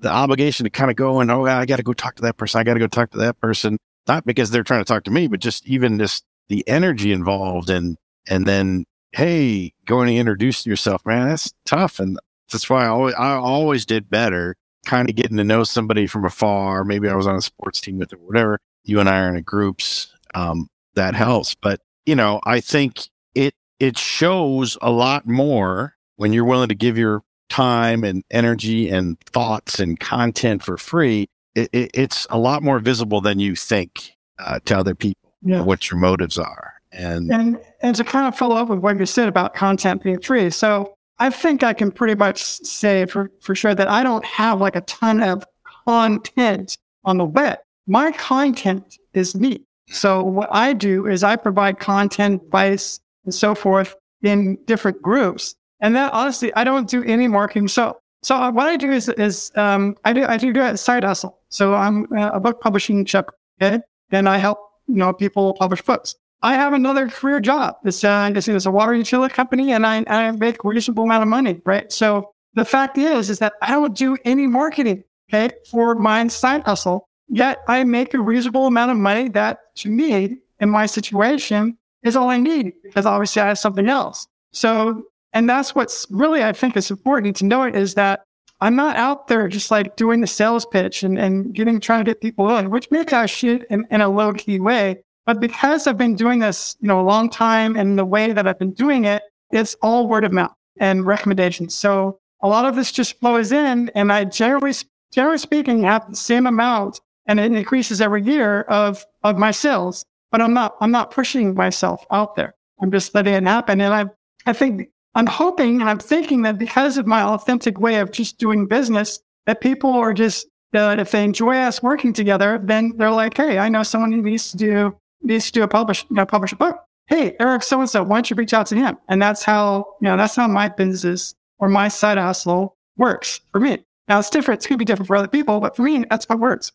the 0.00 0.10
obligation 0.10 0.64
to 0.64 0.70
kind 0.70 0.90
of 0.90 0.96
go 0.96 1.20
and, 1.20 1.30
oh, 1.30 1.44
I 1.46 1.66
got 1.66 1.76
to 1.76 1.82
go 1.82 1.92
talk 1.92 2.16
to 2.16 2.22
that 2.22 2.36
person. 2.36 2.60
I 2.60 2.64
got 2.64 2.74
to 2.74 2.80
go 2.80 2.86
talk 2.86 3.10
to 3.12 3.18
that 3.18 3.40
person. 3.40 3.78
Not 4.08 4.26
because 4.26 4.50
they're 4.50 4.64
trying 4.64 4.80
to 4.80 4.84
talk 4.84 5.04
to 5.04 5.10
me, 5.10 5.28
but 5.28 5.40
just 5.40 5.66
even 5.66 5.98
just 5.98 6.24
the 6.48 6.66
energy 6.68 7.12
involved 7.12 7.70
and, 7.70 7.96
and 8.28 8.46
then 8.46 8.84
hey, 9.12 9.72
going 9.84 10.08
to 10.08 10.16
introduce 10.16 10.66
yourself, 10.66 11.04
man, 11.04 11.28
that's 11.28 11.52
tough. 11.66 12.00
And 12.00 12.18
that's 12.50 12.68
why 12.68 12.84
I 12.84 12.88
always, 12.88 13.14
I 13.14 13.34
always 13.34 13.86
did 13.86 14.10
better 14.10 14.56
kind 14.84 15.08
of 15.08 15.14
getting 15.14 15.36
to 15.36 15.44
know 15.44 15.64
somebody 15.64 16.06
from 16.06 16.24
afar. 16.24 16.84
Maybe 16.84 17.08
I 17.08 17.14
was 17.14 17.26
on 17.26 17.36
a 17.36 17.42
sports 17.42 17.80
team 17.80 17.98
with 17.98 18.12
it, 18.12 18.20
whatever. 18.20 18.58
You 18.84 19.00
and 19.00 19.08
I 19.08 19.20
are 19.20 19.36
in 19.36 19.42
groups. 19.42 20.12
Um, 20.34 20.68
that 20.94 21.14
helps. 21.14 21.54
But, 21.54 21.80
you 22.04 22.16
know, 22.16 22.40
I 22.44 22.60
think 22.60 23.08
it, 23.34 23.54
it 23.78 23.98
shows 23.98 24.76
a 24.82 24.90
lot 24.90 25.26
more 25.26 25.94
when 26.16 26.32
you're 26.32 26.44
willing 26.44 26.68
to 26.68 26.74
give 26.74 26.98
your 26.98 27.22
time 27.52 28.02
and 28.02 28.24
energy 28.30 28.88
and 28.88 29.20
thoughts 29.20 29.78
and 29.78 30.00
content 30.00 30.62
for 30.62 30.78
free. 30.78 31.28
It, 31.54 31.68
it, 31.72 31.90
it's 31.92 32.26
a 32.30 32.38
lot 32.38 32.62
more 32.62 32.78
visible 32.78 33.20
than 33.20 33.38
you 33.38 33.54
think 33.54 34.16
uh, 34.38 34.58
to 34.64 34.78
other 34.78 34.94
people 34.94 35.34
yeah. 35.42 35.60
what 35.60 35.90
your 35.90 36.00
motives 36.00 36.38
are. 36.38 36.72
And, 36.92 37.30
and 37.30 37.58
and 37.82 37.96
to 37.96 38.04
kind 38.04 38.26
of 38.26 38.36
follow 38.36 38.56
up 38.56 38.68
with 38.68 38.78
what 38.78 38.98
you 38.98 39.06
said 39.06 39.28
about 39.28 39.54
content 39.54 40.02
being 40.02 40.20
free. 40.20 40.50
So 40.50 40.94
I 41.18 41.30
think 41.30 41.62
I 41.62 41.72
can 41.72 41.90
pretty 41.90 42.14
much 42.14 42.42
say 42.42 43.06
for, 43.06 43.30
for 43.40 43.54
sure 43.54 43.74
that 43.74 43.88
I 43.88 44.02
don't 44.02 44.24
have 44.24 44.60
like 44.60 44.76
a 44.76 44.82
ton 44.82 45.22
of 45.22 45.44
content 45.86 46.78
on 47.04 47.18
the 47.18 47.24
web. 47.24 47.58
My 47.86 48.12
content 48.12 48.98
is 49.14 49.34
me. 49.34 49.64
So 49.88 50.22
what 50.22 50.48
I 50.52 50.72
do 50.72 51.06
is 51.06 51.22
I 51.22 51.36
provide 51.36 51.78
content, 51.78 52.42
advice, 52.42 53.00
and 53.24 53.34
so 53.34 53.54
forth 53.54 53.94
in 54.22 54.58
different 54.66 55.02
groups. 55.02 55.54
And 55.82 55.94
that 55.96 56.12
honestly, 56.12 56.54
I 56.54 56.64
don't 56.64 56.88
do 56.88 57.02
any 57.02 57.28
marketing. 57.28 57.68
So, 57.68 57.98
so 58.22 58.50
what 58.50 58.68
I 58.68 58.76
do 58.76 58.90
is, 58.90 59.08
is, 59.10 59.50
um, 59.56 59.96
I 60.04 60.12
do, 60.12 60.24
I 60.24 60.36
do 60.36 60.52
do 60.52 60.62
a 60.62 60.76
side 60.76 61.04
hustle. 61.04 61.38
So 61.48 61.74
I'm 61.74 62.06
a 62.12 62.40
book 62.40 62.60
publishing 62.60 63.04
shop. 63.04 63.34
Okay. 63.60 63.80
And 64.12 64.28
I 64.28 64.38
help, 64.38 64.58
you 64.86 64.96
know, 64.96 65.12
people 65.12 65.54
publish 65.54 65.82
books. 65.82 66.14
I 66.42 66.54
have 66.54 66.72
another 66.72 67.08
career 67.08 67.40
job. 67.40 67.76
It's, 67.84 68.02
uh, 68.02 68.32
it's 68.34 68.66
a 68.66 68.70
water 68.70 68.94
utility 68.94 69.34
company 69.34 69.72
and 69.72 69.84
I, 69.86 70.04
I 70.06 70.30
make 70.30 70.64
a 70.64 70.68
reasonable 70.68 71.04
amount 71.04 71.22
of 71.22 71.28
money, 71.28 71.60
right? 71.64 71.92
So 71.92 72.32
the 72.54 72.64
fact 72.64 72.96
is, 72.96 73.28
is 73.28 73.38
that 73.40 73.54
I 73.60 73.72
don't 73.72 73.96
do 73.96 74.16
any 74.24 74.46
marketing, 74.46 75.04
okay, 75.32 75.54
for 75.70 75.94
my 75.96 76.26
side 76.28 76.62
hustle. 76.62 77.08
Yet 77.28 77.58
I 77.66 77.84
make 77.84 78.14
a 78.14 78.20
reasonable 78.20 78.66
amount 78.66 78.90
of 78.90 78.98
money 78.98 79.28
that 79.30 79.58
to 79.76 79.90
me 79.90 80.38
in 80.60 80.70
my 80.70 80.86
situation 80.86 81.78
is 82.02 82.14
all 82.14 82.28
I 82.28 82.36
need 82.36 82.72
because 82.82 83.06
obviously 83.06 83.42
I 83.42 83.48
have 83.48 83.58
something 83.58 83.88
else. 83.88 84.26
So, 84.52 85.04
and 85.32 85.48
that's 85.48 85.74
what's 85.74 86.06
really, 86.10 86.42
I 86.44 86.52
think 86.52 86.76
is 86.76 86.90
important 86.90 87.36
to 87.36 87.46
know 87.46 87.64
is 87.64 87.94
that 87.94 88.24
I'm 88.60 88.76
not 88.76 88.96
out 88.96 89.26
there 89.26 89.48
just 89.48 89.70
like 89.70 89.96
doing 89.96 90.20
the 90.20 90.26
sales 90.26 90.64
pitch 90.66 91.02
and, 91.02 91.18
and 91.18 91.52
getting, 91.52 91.80
trying 91.80 92.04
to 92.04 92.08
get 92.08 92.20
people 92.20 92.56
in, 92.56 92.70
which 92.70 92.90
maybe 92.90 93.12
I 93.12 93.26
should 93.26 93.66
in, 93.70 93.84
in 93.90 94.00
a 94.00 94.08
low 94.08 94.32
key 94.32 94.60
way. 94.60 95.02
But 95.26 95.40
because 95.40 95.86
I've 95.86 95.98
been 95.98 96.14
doing 96.14 96.38
this, 96.38 96.76
you 96.80 96.88
know, 96.88 97.00
a 97.00 97.02
long 97.02 97.30
time 97.30 97.76
and 97.76 97.98
the 97.98 98.04
way 98.04 98.32
that 98.32 98.46
I've 98.46 98.58
been 98.58 98.72
doing 98.72 99.04
it, 99.04 99.22
it's 99.50 99.74
all 99.82 100.06
word 100.06 100.24
of 100.24 100.32
mouth 100.32 100.54
and 100.78 101.06
recommendations. 101.06 101.74
So 101.74 102.18
a 102.40 102.48
lot 102.48 102.64
of 102.64 102.76
this 102.76 102.92
just 102.92 103.18
flows 103.18 103.52
in 103.52 103.88
and 103.94 104.12
I 104.12 104.24
generally, 104.24 104.74
generally 105.12 105.38
speaking, 105.38 105.82
have 105.82 106.08
the 106.08 106.16
same 106.16 106.46
amount 106.46 107.00
and 107.26 107.40
it 107.40 107.52
increases 107.52 108.00
every 108.00 108.22
year 108.22 108.62
of, 108.62 109.04
of 109.22 109.38
my 109.38 109.50
sales, 109.50 110.04
but 110.30 110.40
I'm 110.40 110.54
not, 110.54 110.76
I'm 110.80 110.90
not 110.90 111.10
pushing 111.10 111.54
myself 111.54 112.04
out 112.10 112.36
there. 112.36 112.54
I'm 112.80 112.90
just 112.90 113.14
letting 113.14 113.34
it 113.34 113.44
happen. 113.44 113.80
And 113.80 113.94
I, 113.94 114.06
I 114.44 114.52
think 114.52 114.88
I'm 115.14 115.26
hoping 115.26 115.80
and 115.80 115.90
I'm 115.90 115.98
thinking 115.98 116.42
that 116.42 116.58
because 116.58 116.96
of 116.96 117.06
my 117.06 117.22
authentic 117.22 117.78
way 117.78 117.96
of 117.96 118.12
just 118.12 118.38
doing 118.38 118.66
business, 118.66 119.20
that 119.46 119.60
people 119.60 119.92
are 119.92 120.14
just, 120.14 120.46
that 120.72 120.98
if 120.98 121.10
they 121.10 121.22
enjoy 121.22 121.56
us 121.56 121.82
working 121.82 122.12
together, 122.12 122.58
then 122.62 122.94
they're 122.96 123.10
like, 123.10 123.36
Hey, 123.36 123.58
I 123.58 123.68
know 123.68 123.82
someone 123.82 124.12
who 124.12 124.22
needs 124.22 124.50
to 124.52 124.56
do 124.56 124.96
needs 125.22 125.46
to 125.46 125.52
do 125.52 125.62
a 125.62 125.68
publish, 125.68 126.04
you 126.08 126.16
know, 126.16 126.26
publish 126.26 126.52
a 126.52 126.56
book. 126.56 126.78
Hey, 127.06 127.36
Eric, 127.40 127.62
so 127.62 127.80
and 127.80 127.90
so, 127.90 128.02
why 128.02 128.16
don't 128.16 128.30
you 128.30 128.36
reach 128.36 128.54
out 128.54 128.66
to 128.66 128.76
him? 128.76 128.96
And 129.08 129.20
that's 129.20 129.42
how, 129.42 129.86
you 130.00 130.08
know, 130.08 130.16
that's 130.16 130.36
how 130.36 130.48
my 130.48 130.68
business 130.68 131.34
or 131.58 131.68
my 131.68 131.88
side 131.88 132.18
hustle 132.18 132.76
works 132.96 133.40
for 133.50 133.60
me. 133.60 133.84
Now 134.08 134.18
it's 134.18 134.30
different. 134.30 134.58
It's 134.58 134.66
going 134.66 134.76
to 134.76 134.78
be 134.78 134.84
different 134.84 135.06
for 135.08 135.16
other 135.16 135.28
people, 135.28 135.60
but 135.60 135.76
for 135.76 135.82
me, 135.82 136.04
that's 136.08 136.28
what 136.28 136.38
works. 136.38 136.72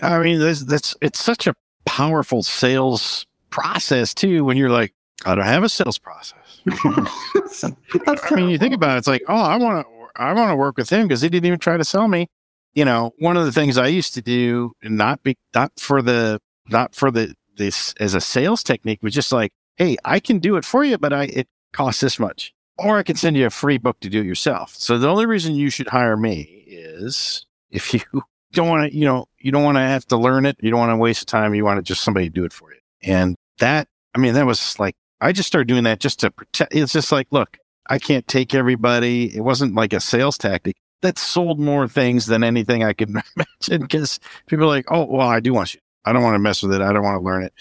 I 0.00 0.18
mean, 0.22 0.38
that's, 0.38 0.64
that's, 0.64 0.96
it's 1.02 1.22
such 1.22 1.46
a 1.46 1.54
powerful 1.84 2.42
sales 2.42 3.26
process 3.50 4.14
too. 4.14 4.44
When 4.44 4.56
you're 4.56 4.70
like, 4.70 4.94
I 5.24 5.34
don't 5.34 5.44
have 5.44 5.64
a 5.64 5.68
sales 5.68 5.98
process. 5.98 6.62
I 6.84 8.34
mean, 8.34 8.50
you 8.50 8.58
think 8.58 8.74
about 8.74 8.96
it, 8.96 8.98
it's 8.98 9.06
like, 9.06 9.22
oh, 9.28 9.34
I 9.34 9.56
want 9.56 9.86
to, 9.86 9.92
I 10.16 10.32
want 10.32 10.50
to 10.50 10.56
work 10.56 10.76
with 10.76 10.90
him 10.90 11.08
because 11.08 11.22
he 11.22 11.28
didn't 11.28 11.46
even 11.46 11.58
try 11.58 11.76
to 11.76 11.84
sell 11.84 12.08
me. 12.08 12.28
You 12.74 12.84
know, 12.84 13.12
one 13.18 13.36
of 13.36 13.44
the 13.44 13.52
things 13.52 13.76
I 13.76 13.88
used 13.88 14.14
to 14.14 14.22
do, 14.22 14.72
not 14.82 15.22
be, 15.22 15.36
not 15.54 15.72
for 15.78 16.02
the, 16.02 16.40
not 16.68 16.94
for 16.94 17.10
the 17.10 17.34
this 17.56 17.94
as 18.00 18.14
a 18.14 18.20
sales 18.20 18.62
technique 18.62 19.02
was 19.02 19.14
just 19.14 19.32
like, 19.32 19.52
hey, 19.76 19.96
I 20.04 20.20
can 20.20 20.38
do 20.38 20.56
it 20.56 20.64
for 20.64 20.84
you, 20.84 20.98
but 20.98 21.12
I 21.12 21.24
it 21.24 21.48
costs 21.72 22.00
this 22.00 22.18
much. 22.18 22.52
Or 22.78 22.98
I 22.98 23.02
can 23.02 23.16
send 23.16 23.36
you 23.36 23.46
a 23.46 23.50
free 23.50 23.78
book 23.78 24.00
to 24.00 24.08
do 24.08 24.20
it 24.20 24.26
yourself. 24.26 24.74
So 24.74 24.98
the 24.98 25.08
only 25.08 25.26
reason 25.26 25.54
you 25.54 25.68
should 25.70 25.88
hire 25.88 26.16
me 26.16 26.64
is 26.66 27.46
if 27.70 27.92
you 27.94 28.00
don't 28.52 28.68
want 28.68 28.90
to, 28.90 28.96
you 28.96 29.04
know, 29.04 29.26
you 29.38 29.52
don't 29.52 29.64
want 29.64 29.76
to 29.76 29.82
have 29.82 30.06
to 30.06 30.16
learn 30.16 30.46
it. 30.46 30.56
You 30.60 30.70
don't 30.70 30.80
want 30.80 30.90
to 30.90 30.96
waste 30.96 31.28
time. 31.28 31.54
You 31.54 31.64
want 31.64 31.78
to 31.78 31.82
just 31.82 32.02
somebody 32.02 32.26
to 32.26 32.32
do 32.32 32.44
it 32.44 32.52
for 32.52 32.72
you. 32.72 32.80
And 33.02 33.36
that, 33.58 33.88
I 34.14 34.18
mean, 34.18 34.34
that 34.34 34.46
was 34.46 34.78
like, 34.78 34.96
I 35.20 35.32
just 35.32 35.46
started 35.46 35.68
doing 35.68 35.84
that 35.84 36.00
just 36.00 36.20
to 36.20 36.30
protect. 36.30 36.74
It's 36.74 36.92
just 36.92 37.12
like, 37.12 37.28
look, 37.30 37.58
I 37.88 37.98
can't 37.98 38.26
take 38.26 38.54
everybody. 38.54 39.36
It 39.36 39.40
wasn't 39.40 39.74
like 39.74 39.92
a 39.92 40.00
sales 40.00 40.38
tactic. 40.38 40.76
that 41.02 41.18
sold 41.18 41.58
more 41.58 41.88
things 41.88 42.26
than 42.26 42.44
anything 42.44 42.84
I 42.84 42.92
could 42.92 43.08
imagine 43.36 43.82
because 43.82 44.20
people 44.46 44.64
are 44.64 44.68
like, 44.68 44.86
oh, 44.90 45.04
well, 45.04 45.28
I 45.28 45.40
do 45.40 45.52
want 45.52 45.74
you. 45.74 45.80
I 46.04 46.12
don't 46.12 46.22
want 46.22 46.34
to 46.34 46.38
mess 46.38 46.62
with 46.62 46.72
it. 46.72 46.82
I 46.82 46.92
don't 46.92 47.02
want 47.02 47.20
to 47.20 47.24
learn 47.24 47.42
it. 47.44 47.52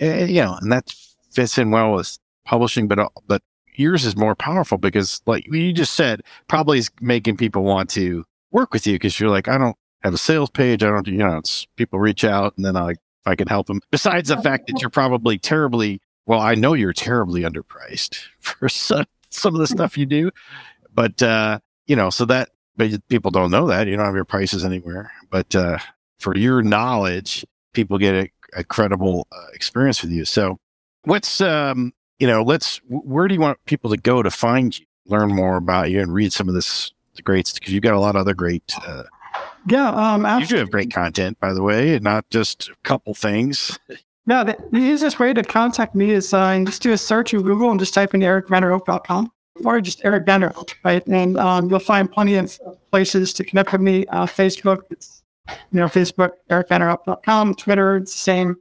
And, 0.00 0.20
eh, 0.22 0.24
you 0.26 0.42
know, 0.42 0.56
and 0.60 0.72
that 0.72 0.94
fits 1.30 1.56
in 1.58 1.70
well 1.70 1.92
with 1.92 2.18
publishing, 2.44 2.88
but, 2.88 2.98
uh, 2.98 3.08
but 3.26 3.42
yours 3.74 4.04
is 4.04 4.16
more 4.16 4.34
powerful 4.34 4.78
because 4.78 5.22
like 5.26 5.46
you 5.46 5.72
just 5.72 5.94
said, 5.94 6.22
probably 6.48 6.78
is 6.78 6.90
making 7.00 7.36
people 7.36 7.62
want 7.62 7.88
to 7.90 8.24
work 8.50 8.72
with 8.72 8.86
you 8.86 8.94
because 8.94 9.18
you're 9.20 9.30
like, 9.30 9.48
I 9.48 9.58
don't 9.58 9.76
have 10.02 10.14
a 10.14 10.18
sales 10.18 10.50
page. 10.50 10.82
I 10.82 10.90
don't, 10.90 11.06
you 11.06 11.18
know, 11.18 11.38
it's 11.38 11.66
people 11.76 11.98
reach 11.98 12.24
out 12.24 12.54
and 12.56 12.64
then 12.64 12.76
I, 12.76 12.94
I 13.24 13.36
can 13.36 13.48
help 13.48 13.66
them. 13.66 13.80
Besides 13.90 14.28
the 14.28 14.38
fact 14.38 14.66
that 14.66 14.80
you're 14.80 14.90
probably 14.90 15.38
terribly, 15.38 16.00
well, 16.28 16.40
I 16.40 16.54
know 16.54 16.74
you're 16.74 16.92
terribly 16.92 17.40
underpriced 17.40 18.20
for 18.38 18.68
some, 18.68 19.06
some 19.30 19.54
of 19.54 19.60
the 19.60 19.66
stuff 19.66 19.98
you 19.98 20.06
do, 20.06 20.30
but, 20.94 21.20
uh, 21.22 21.58
you 21.86 21.96
know, 21.96 22.10
so 22.10 22.24
that, 22.26 22.50
but 22.76 22.90
people 23.08 23.32
don't 23.32 23.50
know 23.50 23.66
that 23.66 23.88
you 23.88 23.96
don't 23.96 24.04
have 24.04 24.14
your 24.14 24.24
prices 24.24 24.64
anywhere, 24.64 25.10
but, 25.30 25.56
uh, 25.56 25.78
for 26.20 26.36
your 26.36 26.62
knowledge, 26.62 27.44
people 27.72 27.96
get 27.96 28.14
a, 28.14 28.30
a 28.56 28.62
credible 28.64 29.26
uh, 29.32 29.46
experience 29.54 30.02
with 30.02 30.10
you. 30.10 30.24
So 30.24 30.58
what's, 31.04 31.40
um, 31.40 31.92
you 32.18 32.26
know, 32.26 32.42
let's, 32.42 32.80
where 32.88 33.26
do 33.26 33.34
you 33.34 33.40
want 33.40 33.58
people 33.64 33.90
to 33.90 33.96
go 33.96 34.22
to 34.22 34.30
find 34.30 34.78
you, 34.78 34.84
learn 35.06 35.34
more 35.34 35.56
about 35.56 35.90
you 35.90 36.00
and 36.00 36.12
read 36.12 36.32
some 36.32 36.48
of 36.48 36.54
this 36.54 36.92
great, 37.24 37.46
stuff? 37.46 37.60
because 37.60 37.72
you've 37.72 37.82
got 37.82 37.94
a 37.94 38.00
lot 38.00 38.16
of 38.16 38.20
other 38.20 38.34
great, 38.34 38.74
uh, 38.86 39.04
yeah, 39.66 39.88
um, 39.90 40.40
you 40.40 40.46
do 40.46 40.56
have 40.56 40.70
great 40.70 40.92
content, 40.92 41.38
by 41.40 41.52
the 41.52 41.62
way, 41.62 41.94
and 41.94 42.04
not 42.04 42.28
just 42.30 42.68
a 42.68 42.74
couple 42.82 43.14
things. 43.14 43.78
Yeah, 44.28 44.44
the, 44.44 44.58
the 44.70 44.78
easiest 44.78 45.18
way 45.18 45.32
to 45.32 45.42
contact 45.42 45.94
me 45.94 46.10
is 46.10 46.34
uh, 46.34 46.62
just 46.66 46.82
do 46.82 46.92
a 46.92 46.98
search 46.98 47.32
in 47.32 47.40
Google 47.40 47.70
and 47.70 47.80
just 47.80 47.94
type 47.94 48.12
in 48.14 48.20
ericvanderhope.com 48.20 49.32
or 49.64 49.80
just 49.80 50.04
Eric 50.04 50.26
Van 50.26 50.42
Der 50.42 50.50
Hope, 50.50 50.70
right? 50.84 51.04
And 51.06 51.38
um, 51.38 51.70
you'll 51.70 51.78
find 51.78 52.12
plenty 52.12 52.34
of 52.34 52.58
places 52.90 53.32
to 53.32 53.44
connect 53.44 53.72
with 53.72 53.80
me. 53.80 54.06
Uh, 54.08 54.26
Facebook, 54.26 54.82
it's, 54.90 55.22
you 55.48 55.80
know, 55.80 55.86
Facebook, 55.86 56.32
ericvanderhope.com, 56.50 57.54
Twitter, 57.54 57.96
it's 57.96 58.12
the 58.12 58.18
same. 58.18 58.56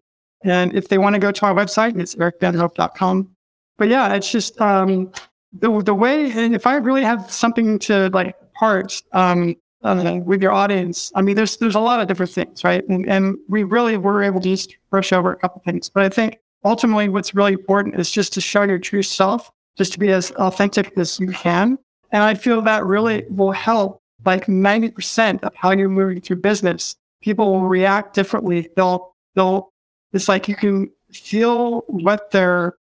And 0.45 0.73
if 0.73 0.87
they 0.87 0.97
want 0.97 1.15
to 1.15 1.19
go 1.19 1.33
to 1.33 1.45
our 1.45 1.53
website, 1.53 1.99
it's 1.99 2.15
ericvanderhope.com. 2.15 3.29
But 3.77 3.89
yeah, 3.89 4.13
it's 4.13 4.31
just 4.31 4.61
um, 4.61 5.11
the, 5.51 5.81
the 5.81 5.93
way, 5.93 6.31
and 6.31 6.55
if 6.55 6.65
I 6.65 6.75
really 6.77 7.03
have 7.03 7.29
something 7.29 7.77
to 7.79 8.09
like 8.13 8.37
part, 8.53 9.01
um, 9.11 9.53
uh, 9.87 10.19
with 10.25 10.41
your 10.41 10.51
audience. 10.51 11.11
I 11.15 11.21
mean, 11.21 11.35
there's 11.35 11.57
there's 11.57 11.75
a 11.75 11.79
lot 11.79 11.99
of 11.99 12.07
different 12.07 12.31
things, 12.31 12.63
right? 12.63 12.87
And, 12.89 13.07
and 13.07 13.37
we 13.47 13.63
really 13.63 13.97
were 13.97 14.23
able 14.23 14.41
to 14.41 14.49
just 14.49 14.75
brush 14.89 15.13
over 15.13 15.31
a 15.31 15.37
couple 15.37 15.61
things. 15.65 15.89
But 15.89 16.03
I 16.03 16.09
think 16.09 16.39
ultimately, 16.63 17.09
what's 17.09 17.33
really 17.33 17.53
important 17.53 17.95
is 17.95 18.11
just 18.11 18.33
to 18.33 18.41
show 18.41 18.63
your 18.63 18.79
true 18.79 19.03
self, 19.03 19.51
just 19.77 19.93
to 19.93 19.99
be 19.99 20.11
as 20.11 20.31
authentic 20.31 20.97
as 20.97 21.19
you 21.19 21.27
can. 21.27 21.77
And 22.11 22.23
I 22.23 22.35
feel 22.35 22.61
that 22.61 22.85
really 22.85 23.25
will 23.29 23.51
help. 23.51 24.01
Like 24.25 24.47
90% 24.47 25.43
of 25.43 25.53
how 25.55 25.71
you're 25.71 25.89
moving 25.89 26.19
through 26.19 26.37
business, 26.37 26.95
people 27.21 27.53
will 27.53 27.67
react 27.67 28.13
differently. 28.13 28.69
They'll 28.75 29.15
they'll. 29.35 29.71
It's 30.11 30.27
like 30.27 30.47
you 30.47 30.55
can 30.55 30.91
feel 31.11 31.81
what 31.87 32.31
they're. 32.31 32.75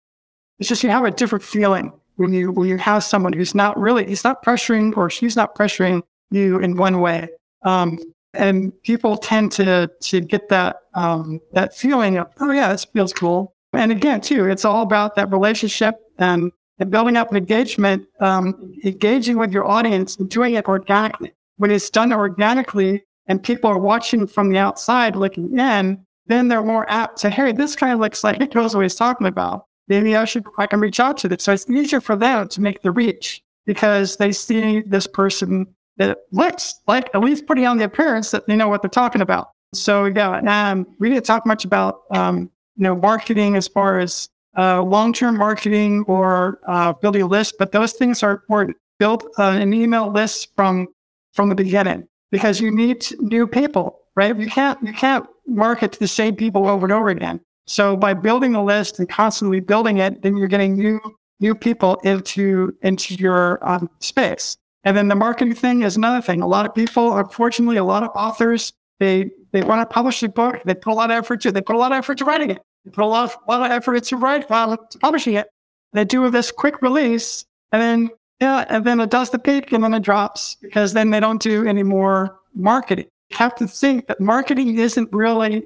It's 0.59 0.67
just 0.67 0.83
you 0.83 0.89
have 0.89 1.05
a 1.05 1.11
different 1.11 1.43
feeling 1.43 1.93
when 2.17 2.33
you 2.33 2.51
when 2.51 2.67
you 2.67 2.77
have 2.77 3.03
someone 3.03 3.31
who's 3.31 3.55
not 3.55 3.79
really 3.79 4.05
he's 4.05 4.23
not 4.23 4.43
pressuring 4.43 4.95
or 4.97 5.09
she's 5.09 5.35
not 5.35 5.55
pressuring 5.55 6.01
you 6.31 6.59
in 6.59 6.75
one 6.75 7.01
way. 7.01 7.29
Um, 7.63 7.99
and 8.33 8.71
people 8.83 9.17
tend 9.17 9.51
to 9.53 9.89
to 10.01 10.21
get 10.21 10.49
that 10.49 10.77
um, 10.93 11.39
that 11.53 11.75
feeling 11.75 12.17
of 12.17 12.27
oh 12.39 12.51
yeah 12.51 12.71
this 12.71 12.85
feels 12.85 13.13
cool. 13.13 13.53
And 13.73 13.91
again 13.91 14.21
too 14.21 14.49
it's 14.49 14.65
all 14.65 14.83
about 14.83 15.15
that 15.15 15.31
relationship 15.31 15.95
and, 16.17 16.51
and 16.79 16.91
building 16.91 17.17
up 17.17 17.33
engagement 17.33 18.05
um, 18.19 18.73
engaging 18.83 19.37
with 19.37 19.51
your 19.51 19.65
audience 19.65 20.17
and 20.17 20.29
doing 20.29 20.55
it 20.55 20.67
organically. 20.67 21.33
When 21.57 21.71
it's 21.71 21.89
done 21.89 22.13
organically 22.13 23.03
and 23.25 23.41
people 23.41 23.69
are 23.69 23.79
watching 23.79 24.27
from 24.27 24.49
the 24.49 24.59
outside 24.59 25.15
looking 25.15 25.57
in 25.57 26.05
then 26.27 26.49
they're 26.49 26.63
more 26.63 26.89
apt 26.89 27.17
to 27.19 27.29
hey 27.29 27.51
this 27.51 27.75
kind 27.75 27.93
of 27.93 27.99
looks 27.99 28.23
like 28.23 28.39
it 28.39 28.53
knows 28.53 28.75
what 28.75 28.83
he's 28.83 28.95
talking 28.95 29.27
about. 29.27 29.65
Maybe 29.87 30.15
i 30.15 30.25
should 30.25 30.45
i 30.57 30.67
can 30.67 30.79
reach 30.79 30.99
out 30.99 31.17
to 31.17 31.29
this 31.29 31.43
so 31.43 31.53
it's 31.53 31.69
easier 31.69 32.01
for 32.01 32.15
them 32.15 32.49
to 32.49 32.61
make 32.61 32.81
the 32.81 32.91
reach 32.91 33.41
because 33.65 34.17
they 34.17 34.31
see 34.31 34.81
this 34.81 35.07
person 35.07 35.67
that 35.97 36.19
looks 36.31 36.75
like 36.87 37.09
at 37.13 37.21
least 37.21 37.45
putting 37.47 37.65
on 37.65 37.77
the 37.77 37.85
appearance 37.85 38.31
that 38.31 38.47
they 38.47 38.55
know 38.55 38.67
what 38.67 38.81
they're 38.81 38.89
talking 38.89 39.21
about. 39.21 39.49
So 39.73 40.05
yeah, 40.05 40.39
um, 40.47 40.87
we 40.99 41.09
didn't 41.09 41.25
talk 41.25 41.45
much 41.45 41.65
about 41.65 42.01
um, 42.11 42.49
you 42.75 42.83
know 42.83 42.95
marketing 42.95 43.55
as 43.55 43.67
far 43.67 43.99
as 43.99 44.29
uh, 44.57 44.81
long-term 44.81 45.37
marketing 45.37 46.03
or 46.07 46.59
uh, 46.67 46.93
building 46.93 47.21
a 47.21 47.27
list, 47.27 47.55
but 47.59 47.71
those 47.71 47.93
things 47.93 48.23
are 48.23 48.31
important. 48.31 48.77
Build 48.99 49.23
uh, 49.37 49.43
an 49.51 49.73
email 49.73 50.11
list 50.11 50.49
from 50.55 50.87
from 51.33 51.49
the 51.49 51.55
beginning 51.55 52.07
because 52.31 52.59
you 52.59 52.71
need 52.71 53.05
new 53.19 53.45
people, 53.45 53.99
right? 54.15 54.35
You 54.35 54.47
can't 54.47 54.81
you 54.81 54.93
can't 54.93 55.27
market 55.45 55.91
to 55.93 55.99
the 55.99 56.07
same 56.07 56.35
people 56.35 56.67
over 56.67 56.85
and 56.85 56.93
over 56.93 57.09
again. 57.09 57.39
So 57.67 57.97
by 57.97 58.13
building 58.13 58.55
a 58.55 58.63
list 58.63 58.97
and 58.97 59.07
constantly 59.07 59.59
building 59.59 59.97
it, 59.97 60.21
then 60.21 60.37
you're 60.37 60.47
getting 60.47 60.75
new 60.75 60.99
new 61.39 61.53
people 61.53 61.95
into 62.03 62.73
into 62.81 63.15
your 63.15 63.59
um, 63.67 63.89
space. 63.99 64.57
And 64.87 64.95
then 64.95 65.09
the 65.09 65.15
marketing 65.15 65.53
thing 65.53 65.81
is 65.81 65.97
another 65.97 66.21
thing. 66.21 66.41
A 66.41 66.47
lot 66.47 66.65
of 66.65 66.73
people, 66.73 67.17
unfortunately, 67.17 67.75
a 67.75 67.83
lot 67.83 68.03
of 68.03 68.09
authors, 68.15 68.71
they 69.01 69.29
they 69.51 69.61
want 69.61 69.81
to 69.81 69.93
publish 69.93 70.23
a 70.23 70.29
book. 70.29 70.61
They 70.63 70.75
put 70.75 70.91
a 70.91 70.93
lot 70.93 71.11
of 71.11 71.17
effort 71.17 71.41
to. 71.41 71.51
They 71.51 71.59
put 71.59 71.75
a 71.75 71.77
lot 71.77 71.91
of 71.91 71.97
effort 71.97 72.19
to 72.19 72.25
writing 72.25 72.51
it. 72.51 72.61
They 72.85 72.91
put 72.91 73.03
a 73.03 73.05
lot 73.05 73.25
of, 73.25 73.37
a 73.49 73.51
lot 73.51 73.69
of 73.69 73.71
effort 73.75 74.01
to 74.01 74.15
write 74.15 74.49
while 74.49 74.77
to 74.77 74.99
publishing 74.99 75.33
it. 75.33 75.49
They 75.91 76.05
do 76.05 76.31
this 76.31 76.53
quick 76.53 76.81
release, 76.81 77.43
and 77.73 77.81
then 77.81 78.09
yeah, 78.39 78.63
and 78.69 78.85
then 78.85 79.01
it 79.01 79.09
does 79.09 79.29
the 79.29 79.39
peak, 79.39 79.73
and 79.73 79.83
then 79.83 79.93
it 79.93 80.03
drops 80.03 80.55
because 80.61 80.93
then 80.93 81.09
they 81.09 81.19
don't 81.19 81.41
do 81.41 81.67
any 81.67 81.83
more 81.83 82.39
marketing. 82.55 83.07
You 83.31 83.37
have 83.39 83.55
to 83.55 83.67
think 83.67 84.07
that 84.07 84.21
marketing 84.21 84.77
isn't 84.77 85.09
really 85.11 85.65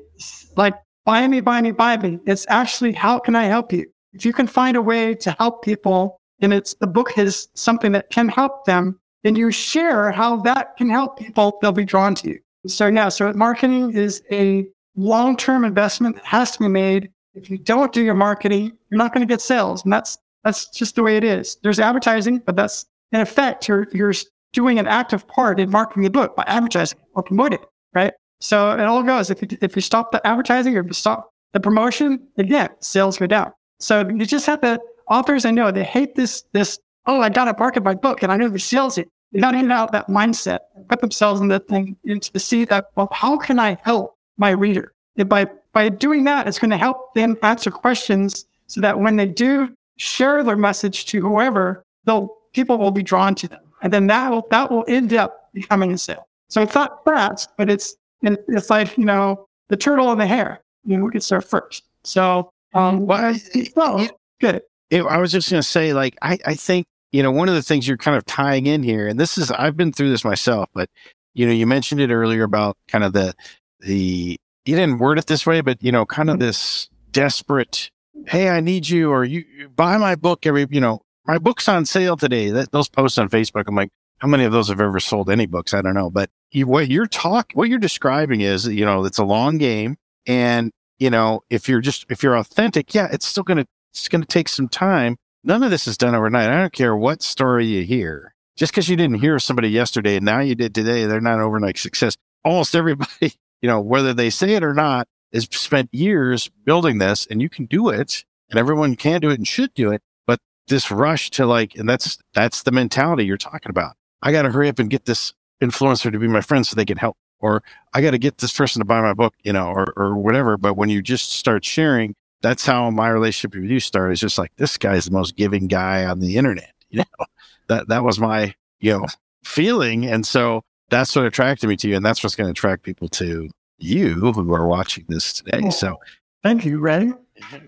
like 0.57 0.73
buy 1.05 1.27
me, 1.27 1.41
buy 1.41 1.61
me, 1.61 1.69
buy 1.69 1.95
me. 1.97 2.17
It's 2.25 2.47
actually 2.49 2.93
how 2.93 3.19
can 3.19 3.35
I 3.35 3.43
help 3.43 3.71
you? 3.71 3.85
If 4.13 4.25
you 4.25 4.33
can 4.33 4.47
find 4.47 4.75
a 4.75 4.81
way 4.81 5.13
to 5.13 5.29
help 5.37 5.63
people, 5.63 6.19
and 6.39 6.51
it's 6.51 6.73
the 6.79 6.87
book 6.87 7.19
is 7.19 7.49
something 7.53 7.91
that 7.91 8.09
can 8.09 8.27
help 8.27 8.65
them, 8.65 8.97
and 9.23 9.37
you 9.37 9.51
share 9.51 10.11
how 10.11 10.37
that 10.37 10.77
can 10.77 10.89
help 10.89 11.17
people, 11.17 11.57
they'll 11.61 11.71
be 11.71 11.85
drawn 11.85 12.15
to 12.15 12.29
you. 12.29 12.39
So 12.67 12.87
yeah, 12.87 13.09
so 13.09 13.33
marketing 13.33 13.93
is 13.93 14.21
a 14.31 14.67
long-term 14.95 15.65
investment 15.65 16.15
that 16.15 16.25
has 16.25 16.51
to 16.51 16.59
be 16.59 16.67
made. 16.67 17.09
If 17.33 17.49
you 17.49 17.57
don't 17.57 17.93
do 17.93 18.01
your 18.01 18.13
marketing, 18.13 18.71
you're 18.89 18.97
not 18.97 19.13
going 19.13 19.25
to 19.25 19.31
get 19.31 19.41
sales. 19.41 19.83
And 19.83 19.93
that's, 19.93 20.17
that's 20.43 20.69
just 20.69 20.95
the 20.95 21.03
way 21.03 21.17
it 21.17 21.23
is. 21.23 21.57
There's 21.63 21.79
advertising, 21.79 22.39
but 22.39 22.55
that's 22.55 22.85
in 23.11 23.21
effect, 23.21 23.67
you're, 23.67 23.87
you're 23.93 24.13
doing 24.53 24.79
an 24.79 24.87
active 24.87 25.27
part 25.27 25.59
in 25.59 25.69
marketing 25.69 26.03
the 26.03 26.09
book 26.09 26.35
by 26.35 26.43
advertising 26.47 26.99
or 27.13 27.23
promoting 27.23 27.59
right? 27.93 28.13
So 28.39 28.71
it 28.71 28.81
all 28.81 29.03
goes. 29.03 29.29
If 29.29 29.41
you, 29.41 29.57
if 29.61 29.75
you 29.75 29.81
stop 29.81 30.11
the 30.11 30.25
advertising 30.25 30.77
or 30.77 30.85
you 30.85 30.93
stop 30.93 31.31
the 31.53 31.59
promotion, 31.59 32.27
again, 32.37 32.69
sales 32.79 33.17
go 33.17 33.27
down. 33.27 33.51
So 33.79 34.07
you 34.07 34.25
just 34.25 34.45
have 34.45 34.61
to, 34.61 34.79
authors 35.09 35.45
I 35.45 35.51
know, 35.51 35.71
they 35.71 35.83
hate 35.83 36.15
this, 36.15 36.43
this 36.53 36.79
oh, 37.05 37.21
I 37.21 37.29
got 37.29 37.47
a 37.47 37.53
to 37.53 37.59
market 37.59 37.83
my 37.83 37.93
book 37.93 38.23
and 38.23 38.31
I 38.31 38.37
know 38.37 38.49
the 38.49 38.59
sales 38.59 38.97
it. 38.97 39.09
They 39.31 39.39
got 39.39 39.51
to 39.51 39.61
get 39.61 39.71
out 39.71 39.91
that 39.93 40.07
mindset 40.07 40.59
and 40.75 40.87
put 40.89 40.99
themselves 40.99 41.39
in 41.39 41.47
the 41.47 41.59
thing 41.59 41.95
into 42.03 42.31
the 42.31 42.39
see 42.39 42.65
that, 42.65 42.87
well, 42.95 43.07
how 43.11 43.37
can 43.37 43.59
I 43.59 43.77
help 43.83 44.17
my 44.37 44.49
reader? 44.49 44.93
And 45.17 45.29
by, 45.29 45.47
by 45.73 45.89
doing 45.89 46.25
that, 46.25 46.47
it's 46.47 46.59
going 46.59 46.71
to 46.71 46.77
help 46.77 47.13
them 47.13 47.37
answer 47.41 47.71
questions 47.71 48.45
so 48.67 48.81
that 48.81 48.99
when 48.99 49.15
they 49.15 49.27
do 49.27 49.73
share 49.97 50.43
their 50.43 50.57
message 50.57 51.05
to 51.07 51.21
whoever, 51.21 51.85
they'll, 52.05 52.29
people 52.53 52.77
will 52.77 52.91
be 52.91 53.03
drawn 53.03 53.35
to 53.35 53.47
them. 53.47 53.61
And 53.81 53.93
then 53.93 54.07
that 54.07 54.29
will, 54.29 54.47
that 54.51 54.69
will 54.69 54.85
end 54.87 55.13
up 55.13 55.49
becoming 55.53 55.93
a 55.93 55.97
sale. 55.97 56.27
So 56.49 56.61
it's 56.61 56.75
not 56.75 57.03
fast, 57.05 57.49
but 57.57 57.69
it's, 57.69 57.95
it's 58.21 58.69
like, 58.69 58.97
you 58.97 59.05
know, 59.05 59.47
the 59.69 59.77
turtle 59.77 60.11
and 60.11 60.19
the 60.19 60.27
hare, 60.27 60.59
you 60.83 60.97
know, 60.97 61.05
who 61.05 61.11
gets 61.11 61.29
there 61.29 61.41
first. 61.41 61.83
So, 62.03 62.49
um, 62.73 63.05
well, 63.05 63.33
well 63.75 64.07
good. 64.39 64.61
It, 64.89 65.03
I 65.03 65.17
was 65.17 65.31
just 65.31 65.49
going 65.49 65.61
to 65.61 65.67
say, 65.67 65.93
like, 65.93 66.17
I, 66.21 66.37
I 66.45 66.55
think 66.55 66.85
you 67.11 67.21
know, 67.21 67.31
one 67.31 67.49
of 67.49 67.55
the 67.55 67.61
things 67.61 67.87
you're 67.87 67.97
kind 67.97 68.17
of 68.17 68.25
tying 68.25 68.67
in 68.67 68.83
here, 68.83 69.07
and 69.07 69.19
this 69.19 69.37
is, 69.37 69.51
I've 69.51 69.77
been 69.77 69.91
through 69.91 70.09
this 70.09 70.23
myself, 70.23 70.69
but, 70.73 70.89
you 71.33 71.45
know, 71.45 71.51
you 71.51 71.67
mentioned 71.67 72.01
it 72.01 72.11
earlier 72.11 72.43
about 72.43 72.77
kind 72.87 73.03
of 73.03 73.13
the, 73.13 73.33
the, 73.79 74.37
you 74.65 74.75
didn't 74.75 74.99
word 74.99 75.17
it 75.17 75.27
this 75.27 75.45
way, 75.45 75.61
but, 75.61 75.81
you 75.83 75.91
know, 75.91 76.05
kind 76.05 76.29
of 76.29 76.35
mm-hmm. 76.35 76.45
this 76.45 76.89
desperate, 77.11 77.91
hey, 78.27 78.49
I 78.49 78.59
need 78.59 78.87
you, 78.87 79.11
or 79.11 79.23
you, 79.23 79.43
you 79.57 79.69
buy 79.69 79.97
my 79.97 80.15
book 80.15 80.45
every, 80.45 80.67
you 80.69 80.81
know, 80.81 81.01
my 81.25 81.37
book's 81.37 81.67
on 81.67 81.85
sale 81.85 82.17
today. 82.17 82.49
That, 82.49 82.71
those 82.71 82.89
posts 82.89 83.17
on 83.17 83.29
Facebook, 83.29 83.65
I'm 83.67 83.75
like, 83.75 83.89
how 84.19 84.27
many 84.27 84.43
of 84.43 84.51
those 84.51 84.69
have 84.69 84.81
ever 84.81 84.99
sold 84.99 85.29
any 85.29 85.45
books? 85.45 85.73
I 85.73 85.81
don't 85.81 85.93
know. 85.93 86.09
But 86.09 86.29
you, 86.51 86.67
what 86.67 86.89
you're 86.89 87.07
talking, 87.07 87.57
what 87.57 87.69
you're 87.69 87.79
describing 87.79 88.41
is, 88.41 88.67
you 88.67 88.85
know, 88.85 89.05
it's 89.05 89.17
a 89.17 89.23
long 89.23 89.57
game. 89.57 89.97
And, 90.27 90.71
you 90.99 91.09
know, 91.09 91.41
if 91.49 91.67
you're 91.67 91.81
just, 91.81 92.05
if 92.09 92.21
you're 92.21 92.37
authentic, 92.37 92.93
yeah, 92.93 93.07
it's 93.11 93.27
still 93.27 93.43
going 93.43 93.57
to, 93.57 93.65
it's 93.93 94.07
going 94.07 94.21
to 94.21 94.27
take 94.27 94.47
some 94.47 94.67
time 94.67 95.17
none 95.43 95.63
of 95.63 95.71
this 95.71 95.87
is 95.87 95.97
done 95.97 96.15
overnight. 96.15 96.49
I 96.49 96.59
don't 96.59 96.73
care 96.73 96.95
what 96.95 97.21
story 97.21 97.65
you 97.65 97.83
hear. 97.83 98.33
Just 98.57 98.71
because 98.71 98.89
you 98.89 98.95
didn't 98.95 99.21
hear 99.21 99.39
somebody 99.39 99.69
yesterday 99.69 100.17
and 100.17 100.25
now 100.25 100.39
you 100.39 100.55
did 100.55 100.75
today, 100.75 101.05
they're 101.05 101.21
not 101.21 101.39
overnight 101.39 101.77
success. 101.77 102.17
Almost 102.43 102.75
everybody, 102.75 103.33
you 103.61 103.69
know, 103.69 103.81
whether 103.81 104.13
they 104.13 104.29
say 104.29 104.53
it 104.53 104.63
or 104.63 104.73
not, 104.73 105.07
has 105.33 105.47
spent 105.51 105.89
years 105.93 106.49
building 106.65 106.97
this 106.97 107.25
and 107.27 107.41
you 107.41 107.49
can 107.49 107.65
do 107.65 107.89
it 107.89 108.25
and 108.49 108.59
everyone 108.59 108.95
can 108.95 109.21
do 109.21 109.29
it 109.29 109.37
and 109.37 109.47
should 109.47 109.73
do 109.73 109.91
it. 109.91 110.01
But 110.27 110.39
this 110.67 110.91
rush 110.91 111.31
to 111.31 111.45
like, 111.45 111.75
and 111.75 111.87
that's, 111.87 112.17
that's 112.33 112.63
the 112.63 112.71
mentality 112.71 113.25
you're 113.25 113.37
talking 113.37 113.69
about. 113.69 113.95
I 114.21 114.31
got 114.31 114.43
to 114.43 114.51
hurry 114.51 114.69
up 114.69 114.79
and 114.79 114.89
get 114.89 115.05
this 115.05 115.33
influencer 115.61 116.11
to 116.11 116.19
be 116.19 116.27
my 116.27 116.41
friend 116.41 116.67
so 116.67 116.75
they 116.75 116.85
can 116.85 116.97
help, 116.97 117.17
or 117.39 117.63
I 117.93 118.01
got 118.01 118.11
to 118.11 118.17
get 118.17 118.39
this 118.39 118.53
person 118.53 118.81
to 118.81 118.85
buy 118.85 119.01
my 119.01 119.13
book, 119.13 119.33
you 119.43 119.53
know, 119.53 119.67
or, 119.67 119.93
or 119.95 120.15
whatever. 120.15 120.57
But 120.57 120.75
when 120.75 120.89
you 120.89 121.01
just 121.01 121.31
start 121.31 121.63
sharing, 121.63 122.15
that's 122.41 122.65
how 122.65 122.89
my 122.89 123.09
relationship 123.09 123.59
with 123.59 123.69
you 123.69 123.79
started. 123.79 124.13
It's 124.13 124.21
just 124.21 124.37
like, 124.37 124.51
this 124.57 124.77
guy's 124.77 125.05
the 125.05 125.11
most 125.11 125.35
giving 125.35 125.67
guy 125.67 126.05
on 126.05 126.19
the 126.19 126.37
internet. 126.37 126.71
You 126.89 126.99
know, 126.99 127.25
that, 127.67 127.87
that 127.87 128.03
was 128.03 128.19
my, 128.19 128.53
you 128.79 128.97
know, 128.97 129.05
feeling. 129.43 130.05
And 130.05 130.25
so 130.25 130.63
that's 130.89 131.15
what 131.15 131.25
attracted 131.25 131.67
me 131.67 131.77
to 131.77 131.87
you. 131.87 131.95
And 131.95 132.05
that's 132.05 132.23
what's 132.23 132.35
going 132.35 132.47
to 132.47 132.51
attract 132.51 132.83
people 132.83 133.07
to 133.09 133.49
you 133.77 134.13
who 134.13 134.53
are 134.53 134.67
watching 134.67 135.05
this 135.07 135.33
today. 135.33 135.69
So 135.69 135.97
thank 136.43 136.65
you, 136.65 136.79
Ray. 136.79 137.13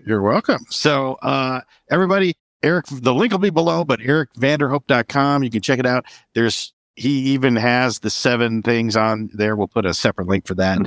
You're 0.06 0.22
welcome. 0.22 0.64
So, 0.70 1.14
uh, 1.22 1.60
everybody, 1.90 2.34
Eric, 2.62 2.86
the 2.90 3.12
link 3.12 3.32
will 3.32 3.40
be 3.40 3.50
below, 3.50 3.84
but 3.84 4.00
ericvanderhope.com, 4.00 5.42
you 5.42 5.50
can 5.50 5.62
check 5.62 5.78
it 5.78 5.86
out. 5.86 6.04
There's, 6.34 6.72
he 6.96 7.10
even 7.32 7.56
has 7.56 7.98
the 7.98 8.10
seven 8.10 8.62
things 8.62 8.96
on 8.96 9.30
there. 9.34 9.56
We'll 9.56 9.66
put 9.66 9.84
a 9.84 9.92
separate 9.92 10.28
link 10.28 10.46
for 10.46 10.54
that, 10.54 10.78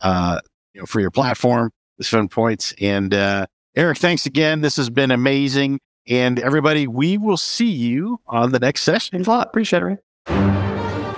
uh, 0.00 0.40
you 0.74 0.80
know, 0.80 0.86
for 0.86 1.00
your 1.00 1.10
platform, 1.10 1.72
the 1.98 2.04
seven 2.04 2.28
points. 2.28 2.74
And, 2.80 3.12
uh, 3.12 3.46
Eric, 3.74 3.98
thanks 3.98 4.26
again. 4.26 4.60
This 4.60 4.76
has 4.76 4.90
been 4.90 5.10
amazing. 5.10 5.80
And 6.08 6.38
everybody, 6.38 6.86
we 6.86 7.18
will 7.18 7.36
see 7.36 7.70
you 7.70 8.20
on 8.26 8.52
the 8.52 8.58
next 8.58 8.82
session. 8.82 9.12
Thanks 9.12 9.26
a 9.26 9.30
lot. 9.30 9.48
Appreciate 9.48 9.82
it. 9.82 9.84
Ray. 9.84 9.96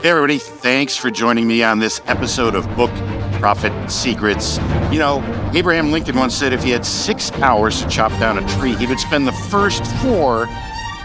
Hey, 0.02 0.10
everybody. 0.10 0.38
Thanks 0.38 0.96
for 0.96 1.10
joining 1.10 1.46
me 1.46 1.62
on 1.62 1.78
this 1.80 2.00
episode 2.06 2.54
of 2.54 2.64
Book 2.76 2.90
Profit 3.40 3.72
Secrets. 3.90 4.58
You 4.90 4.98
know, 4.98 5.50
Abraham 5.54 5.92
Lincoln 5.92 6.16
once 6.16 6.34
said 6.34 6.52
if 6.52 6.62
he 6.62 6.70
had 6.70 6.86
six 6.86 7.32
hours 7.32 7.82
to 7.82 7.88
chop 7.88 8.12
down 8.20 8.38
a 8.38 8.48
tree, 8.56 8.74
he 8.76 8.86
would 8.86 9.00
spend 9.00 9.26
the 9.26 9.32
first 9.32 9.84
four 9.96 10.46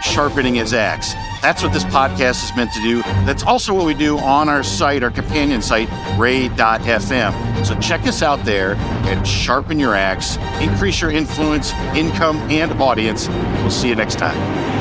sharpening 0.04 0.54
his 0.54 0.72
axe. 0.74 1.14
That's 1.40 1.62
what 1.62 1.72
this 1.72 1.84
podcast 1.84 2.44
is 2.44 2.56
meant 2.56 2.72
to 2.74 2.80
do. 2.80 3.02
That's 3.26 3.42
also 3.42 3.74
what 3.74 3.86
we 3.86 3.94
do 3.94 4.18
on 4.18 4.48
our 4.48 4.62
site, 4.62 5.02
our 5.02 5.10
companion 5.10 5.62
site, 5.62 5.88
ray.fm. 6.18 7.66
So 7.66 7.78
check 7.80 8.06
us 8.06 8.22
out 8.22 8.44
there 8.44 8.74
and 9.06 9.26
sharpen 9.26 9.78
your 9.78 9.94
axe, 9.94 10.36
increase 10.60 11.00
your 11.00 11.10
influence, 11.10 11.72
income, 11.94 12.36
and 12.50 12.72
audience. 12.80 13.28
We'll 13.28 13.70
see 13.70 13.88
you 13.88 13.94
next 13.94 14.18
time. 14.18 14.73